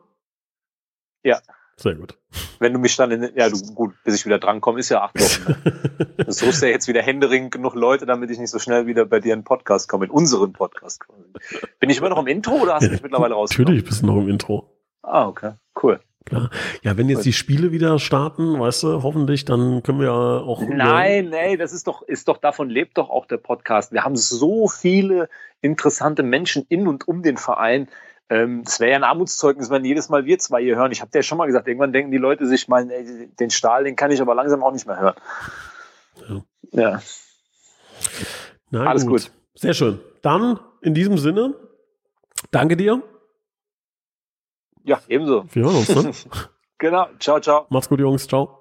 [1.24, 1.40] Ja.
[1.80, 2.18] Sehr gut.
[2.58, 5.14] Wenn du mich dann in, ja, du, gut, bis ich wieder drankomme, ist ja acht
[5.18, 5.52] Wochen.
[5.52, 6.06] Ne?
[6.26, 9.20] Du suchst ja jetzt wieder händeringend genug Leute, damit ich nicht so schnell wieder bei
[9.20, 11.04] dir in den Podcast komme, in unseren Podcast.
[11.78, 13.66] Bin ich immer noch im Intro oder hast du mich mittlerweile rausgenommen?
[13.76, 14.68] Natürlich bist du noch im Intro.
[15.02, 15.52] Ah, okay.
[15.80, 16.00] Cool.
[16.24, 16.50] Klar.
[16.82, 20.62] Ja, wenn jetzt die Spiele wieder starten, weißt du, hoffentlich, dann können wir ja auch.
[20.62, 23.92] Nein, nee, das ist doch, ist doch, davon lebt doch auch der Podcast.
[23.92, 25.30] Wir haben so viele
[25.62, 27.88] interessante Menschen in und um den Verein.
[28.30, 30.92] Ähm, Das wäre ja ein Armutszeugnis, wenn jedes Mal wir zwei hier hören.
[30.92, 33.50] Ich habe dir ja schon mal gesagt, irgendwann denken die Leute sich mal, ey, den
[33.50, 35.14] Stahl, den kann ich aber langsam auch nicht mehr hören.
[36.72, 37.00] Ja.
[38.70, 39.30] Na, Alles gut.
[39.54, 40.00] Sehr schön.
[40.22, 41.54] Dann in diesem Sinne,
[42.50, 43.02] danke dir.
[44.84, 45.44] Ja, ebenso.
[45.52, 45.88] Wir hören uns.
[45.88, 46.12] Ne?
[46.80, 47.08] Genau.
[47.18, 47.66] Ciao, ciao.
[47.70, 48.28] Macht's gut, Jungs.
[48.28, 48.57] Ciao.